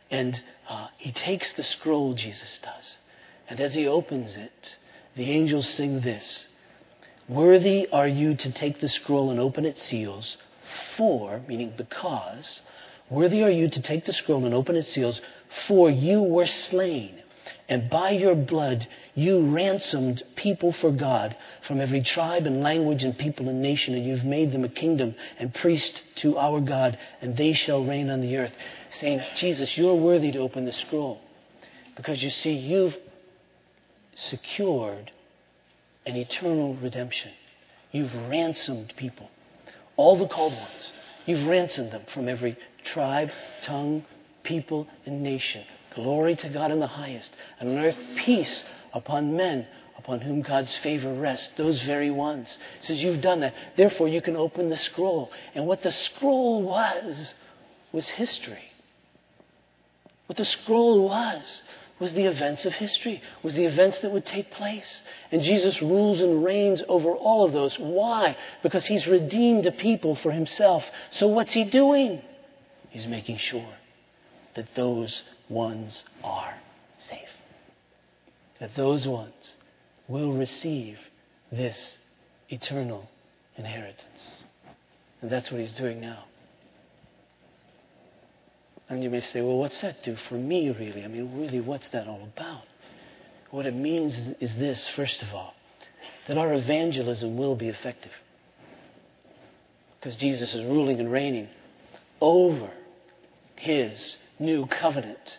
And 0.10 0.42
uh, 0.70 0.88
he 0.98 1.12
takes 1.12 1.54
the 1.54 1.64
scroll, 1.64 2.14
Jesus 2.14 2.60
does. 2.64 2.98
And 3.50 3.60
as 3.60 3.74
he 3.74 3.88
opens 3.88 4.36
it, 4.36 4.78
the 5.16 5.32
angels 5.32 5.68
sing 5.68 6.02
this 6.02 6.48
Worthy 7.28 7.90
are 7.92 8.08
you 8.08 8.36
to 8.36 8.52
take 8.54 8.80
the 8.80 8.88
scroll 8.88 9.32
and 9.32 9.40
open 9.40 9.66
its 9.66 9.84
seals, 9.84 10.38
for, 10.96 11.42
meaning 11.48 11.74
because, 11.76 12.62
worthy 13.10 13.44
are 13.44 13.52
you 13.52 13.70
to 13.70 13.82
take 13.82 14.06
the 14.06 14.14
scroll 14.14 14.46
and 14.46 14.54
open 14.54 14.78
its 14.78 14.88
seals, 14.88 15.22
for 15.68 15.90
you 15.90 16.22
were 16.22 16.46
slain. 16.46 17.22
And 17.70 17.90
by 17.90 18.12
your 18.12 18.36
blood, 18.36 18.88
you 19.14 19.54
ransomed 19.54 20.24
people 20.36 20.72
for 20.72 20.90
God 20.92 21.36
from 21.62 21.82
every 21.82 22.02
tribe 22.02 22.46
and 22.46 22.64
language 22.64 23.04
and 23.04 23.18
people 23.18 23.50
and 23.50 23.62
nation, 23.62 23.94
and 23.94 24.06
you've 24.06 24.24
made 24.24 24.54
them 24.54 24.64
a 24.64 24.70
kingdom 24.70 25.16
and 25.38 25.54
priest 25.54 26.04
to 26.18 26.38
our 26.38 26.62
God, 26.62 26.98
and 27.20 27.36
they 27.36 27.52
shall 27.52 27.84
reign 27.84 28.10
on 28.10 28.22
the 28.22 28.38
earth. 28.38 28.54
Saying, 28.92 29.22
Jesus, 29.36 29.78
you're 29.78 29.96
worthy 29.96 30.32
to 30.32 30.40
open 30.40 30.64
the 30.64 30.72
scroll. 30.72 31.20
Because 31.98 32.24
you 32.24 32.30
see, 32.30 32.54
you've 32.54 32.98
secured 34.16 35.12
an 36.06 36.16
eternal 36.16 36.76
redemption. 36.76 37.32
You've 37.92 38.16
ransomed 38.30 38.94
people, 38.96 39.30
all 39.98 40.18
the 40.18 40.28
called 40.28 40.54
ones. 40.54 40.94
You've 41.26 41.46
ransomed 41.46 41.92
them 41.92 42.04
from 42.14 42.30
every 42.30 42.58
tribe, 42.86 43.32
tongue, 43.62 44.06
people, 44.44 44.88
and 45.06 45.22
nation. 45.22 45.66
Glory 45.98 46.36
to 46.36 46.50
God 46.50 46.72
in 46.72 46.80
the 46.80 46.86
highest, 46.86 47.36
and 47.60 47.70
on 47.70 47.84
earth 47.84 47.98
peace 48.18 48.64
upon 48.94 49.36
men 49.36 49.66
upon 49.98 50.22
whom 50.22 50.44
God's 50.44 50.78
favor 50.78 51.12
rests, 51.12 51.50
those 51.58 51.82
very 51.82 52.12
ones. 52.12 52.56
He 52.82 52.86
says, 52.86 53.02
You've 53.02 53.20
done 53.20 53.40
that. 53.40 53.56
Therefore, 53.76 54.08
you 54.08 54.22
can 54.22 54.36
open 54.36 54.70
the 54.70 54.78
scroll. 54.78 55.32
And 55.56 55.66
what 55.66 55.82
the 55.82 55.90
scroll 55.90 56.62
was, 56.62 57.34
was 57.92 58.08
history. 58.08 58.72
What 60.28 60.38
the 60.38 60.46
scroll 60.46 61.04
was, 61.10 61.64
was 61.98 62.14
the 62.14 62.26
events 62.26 62.66
of 62.66 62.74
history, 62.74 63.24
was 63.42 63.56
the 63.56 63.66
events 63.66 64.02
that 64.02 64.12
would 64.12 64.26
take 64.26 64.52
place. 64.52 65.02
And 65.32 65.42
Jesus 65.42 65.82
rules 65.82 66.22
and 66.22 66.44
reigns 66.44 66.84
over 66.88 67.10
all 67.10 67.44
of 67.44 67.54
those. 67.54 67.80
Why? 67.80 68.38
Because 68.62 68.86
he's 68.86 69.08
redeemed 69.08 69.66
a 69.66 69.72
people 69.72 70.14
for 70.14 70.32
himself. 70.32 70.86
So 71.10 71.28
what's 71.28 71.54
he 71.54 71.64
doing? 71.64 72.22
He's 72.92 73.08
making 73.08 73.38
sure 73.38 73.74
that 74.54 74.76
those 74.76 75.24
ones 75.50 76.04
are 76.24 76.54
safe. 76.98 77.30
That 78.60 78.76
those 78.76 79.08
ones 79.08 79.54
will 80.08 80.34
receive 80.34 80.98
this 81.52 81.98
eternal 82.50 83.08
inheritance. 83.56 84.32
And 85.22 85.32
that's 85.32 85.52
what 85.52 85.62
he's 85.62 85.74
doing 85.74 86.00
now. 86.00 86.26
And 88.90 89.04
you 89.04 89.10
may 89.10 89.22
say, 89.22 89.42
well, 89.42 89.58
what's 89.58 89.82
that 89.82 90.04
do 90.04 90.16
for 90.16 90.36
me, 90.36 90.70
really? 90.70 91.04
I 91.04 91.08
mean, 91.08 91.38
really, 91.40 91.60
what's 91.60 91.90
that 91.90 92.08
all 92.08 92.24
about? 92.36 92.64
What 93.52 93.66
it 93.66 93.76
means 93.76 94.18
is 94.40 94.56
this, 94.56 94.88
first 94.96 95.22
of 95.24 95.34
all, 95.34 95.54
that 96.28 96.38
our 96.38 96.54
evangelism 96.54 97.38
will 97.38 97.56
be 97.56 97.70
effective. 97.70 98.12
Because 100.00 100.16
Jesus 100.16 100.54
is 100.54 100.64
ruling 100.64 101.00
and 101.00 101.12
reigning 101.12 101.50
over 102.22 102.70
his 103.56 104.18
new 104.40 104.66
covenant. 104.68 105.38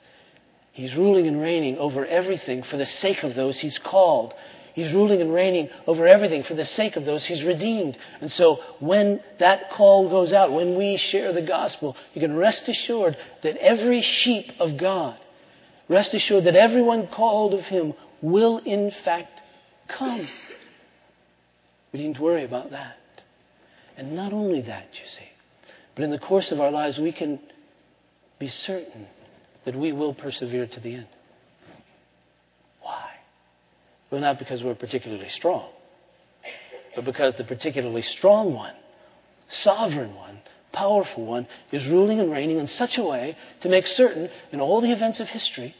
He's 0.73 0.95
ruling 0.95 1.27
and 1.27 1.41
reigning 1.41 1.79
over 1.79 2.07
everything 2.07 2.63
for 2.63 2.77
the 2.77 2.87
sake 2.87 3.25
of 3.25 3.35
those 3.35 3.59
he's 3.59 3.79
called. 3.79 4.35
He's 4.75 4.93
ruling 4.93 5.21
and 5.21 5.35
reigning 5.35 5.71
over 5.89 6.07
everything 6.07 6.45
for 6.45 6.55
the 6.55 6.65
sake 6.65 6.95
of 6.95 7.05
those 7.05 7.25
he's 7.25 7.43
redeemed. 7.43 7.99
And 8.21 8.31
so 8.31 8.61
when 8.79 9.21
that 9.39 9.73
call 9.73 10.09
goes 10.09 10.33
out, 10.33 10.53
when 10.53 10.77
we 10.77 10.97
share 10.97 11.33
the 11.33 11.43
gospel, 11.43 11.97
you 12.15 12.21
can 12.21 12.37
rest 12.37 12.69
assured 12.69 13.17
that 13.43 13.57
every 13.57 14.03
sheep 14.03 14.53
of 14.61 14.77
God, 14.77 15.19
rest 15.89 16.15
assured 16.15 16.45
that 16.45 16.55
everyone 16.55 17.09
called 17.09 17.55
of 17.55 17.63
him 17.63 17.95
will 18.23 18.59
in 18.59 18.93
fact 18.93 19.43
come. 19.89 20.29
We 21.93 21.99
needn't 22.01 22.21
worry 22.21 22.45
about 22.45 22.71
that. 22.71 22.99
And 23.97 24.13
not 24.13 24.33
only 24.33 24.61
that, 24.61 24.87
you 24.93 25.09
see, 25.09 25.29
but 25.97 26.05
in 26.05 26.13
the 26.13 26.21
course 26.21 26.53
of 26.53 26.61
our 26.61 26.71
lives, 26.71 27.01
we 27.01 27.11
can 27.11 27.41
be 28.39 28.49
certain 28.49 29.07
that 29.65 29.75
we 29.75 29.93
will 29.93 30.15
persevere 30.15 30.67
to 30.67 30.81
the 30.81 30.95
end. 30.95 31.09
Why? 32.81 33.11
Well, 34.11 34.21
not 34.21 34.39
because 34.39 34.63
we're 34.63 34.75
particularly 34.75 35.29
strong, 35.29 35.69
but 36.95 37.05
because 37.05 37.35
the 37.35 37.45
particularly 37.45 38.03
strong 38.03 38.55
one, 38.55 38.75
sovereign 39.49 40.15
one, 40.15 40.41
powerful 40.73 41.25
one, 41.27 41.47
is 41.73 41.87
ruling 41.87 42.21
and 42.21 42.31
reigning 42.31 42.59
in 42.59 42.67
such 42.67 42.99
a 42.99 43.03
way 43.03 43.37
to 43.61 43.69
make 43.69 43.87
certain 43.87 44.31
in 44.53 44.61
all 44.61 44.81
the 44.81 44.93
events 44.93 45.21
of 45.21 45.29
history 45.29 45.75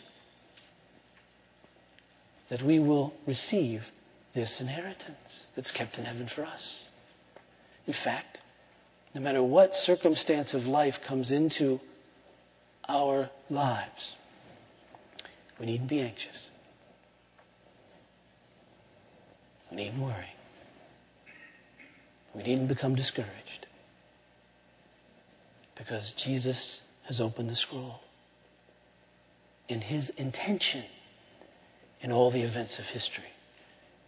that 2.51 2.63
we 2.63 2.79
will 2.79 3.13
receive 3.27 3.85
this 4.35 4.61
inheritance 4.61 5.49
that's 5.55 5.71
kept 5.71 5.99
in 5.99 6.05
heaven 6.05 6.29
for 6.29 6.45
us. 6.45 6.85
In 7.87 7.93
fact, 7.93 8.39
no 9.15 9.21
matter 9.21 9.43
what 9.43 9.75
circumstance 9.75 10.55
of 10.55 10.67
life 10.67 10.97
comes 11.07 11.31
into 11.31 11.81
our 12.89 13.31
lives, 13.51 14.17
we 15.61 15.67
needn't 15.67 15.89
be 15.89 16.01
anxious. 16.01 16.49
We 19.71 19.77
needn't 19.77 20.03
worry. 20.03 20.33
We 22.35 22.43
needn't 22.43 22.69
become 22.69 22.95
discouraged. 22.95 23.67
Because 25.77 26.13
Jesus 26.13 26.81
has 27.05 27.21
opened 27.21 27.51
the 27.51 27.57
scroll. 27.57 28.01
And 29.69 29.83
his 29.83 30.11
intention 30.11 30.85
in 32.01 32.13
all 32.13 32.31
the 32.31 32.43
events 32.43 32.79
of 32.79 32.87
history 32.87 33.33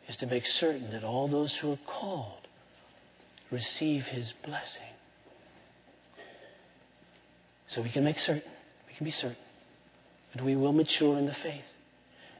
is 0.08 0.16
to 0.16 0.26
make 0.26 0.46
certain 0.46 0.90
that 0.92 1.04
all 1.04 1.28
those 1.28 1.56
who 1.56 1.72
are 1.72 1.78
called 1.86 2.46
receive 3.50 4.04
his 4.06 4.32
blessing. 4.44 4.82
So 7.66 7.82
we 7.82 7.90
can 7.90 8.04
make 8.04 8.18
certain, 8.18 8.42
can 9.00 9.06
be 9.06 9.10
certain 9.10 9.36
that 10.34 10.44
we 10.44 10.54
will 10.54 10.74
mature 10.74 11.16
in 11.16 11.24
the 11.24 11.32
faith. 11.32 11.64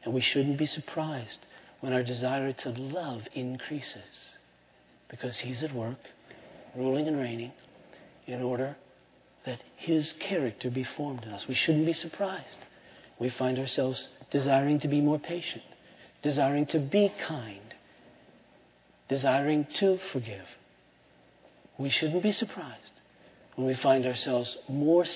And 0.05 0.13
we 0.13 0.21
shouldn't 0.21 0.59
be 0.59 0.67
surprised 0.67 1.47
when 1.81 1.95
our 1.95 2.03
desire 2.03 2.53
to 2.53 2.69
love 2.69 3.23
increases 3.33 4.03
because 5.09 5.39
he's 5.39 5.63
at 5.63 5.75
work, 5.75 5.97
ruling 6.77 7.09
and 7.09 7.19
reigning, 7.19 7.53
in 8.27 8.43
order 8.43 8.77
that 9.47 9.65
his 9.77 10.13
character 10.21 10.71
be 10.71 10.85
formed 10.85 11.25
in 11.25 11.31
us. 11.31 11.49
We 11.49 11.55
shouldn't 11.55 11.87
be 11.87 11.95
surprised. 11.95 12.59
We 13.19 13.31
find 13.31 13.59
ourselves 13.59 14.09
desiring 14.31 14.81
to 14.81 14.89
be 14.89 15.01
more 15.01 15.19
patient, 15.19 15.65
desiring 16.21 16.67
to 16.67 16.79
be 16.79 17.11
kind, 17.27 17.75
desiring 19.09 19.67
to 19.77 19.99
forgive. 20.13 20.47
We 21.79 21.89
shouldn't 21.89 22.23
be 22.23 22.33
surprised 22.33 22.93
when 23.55 23.67
we 23.67 23.75
find 23.75 24.05
ourselves 24.05 24.59
more 24.69 25.07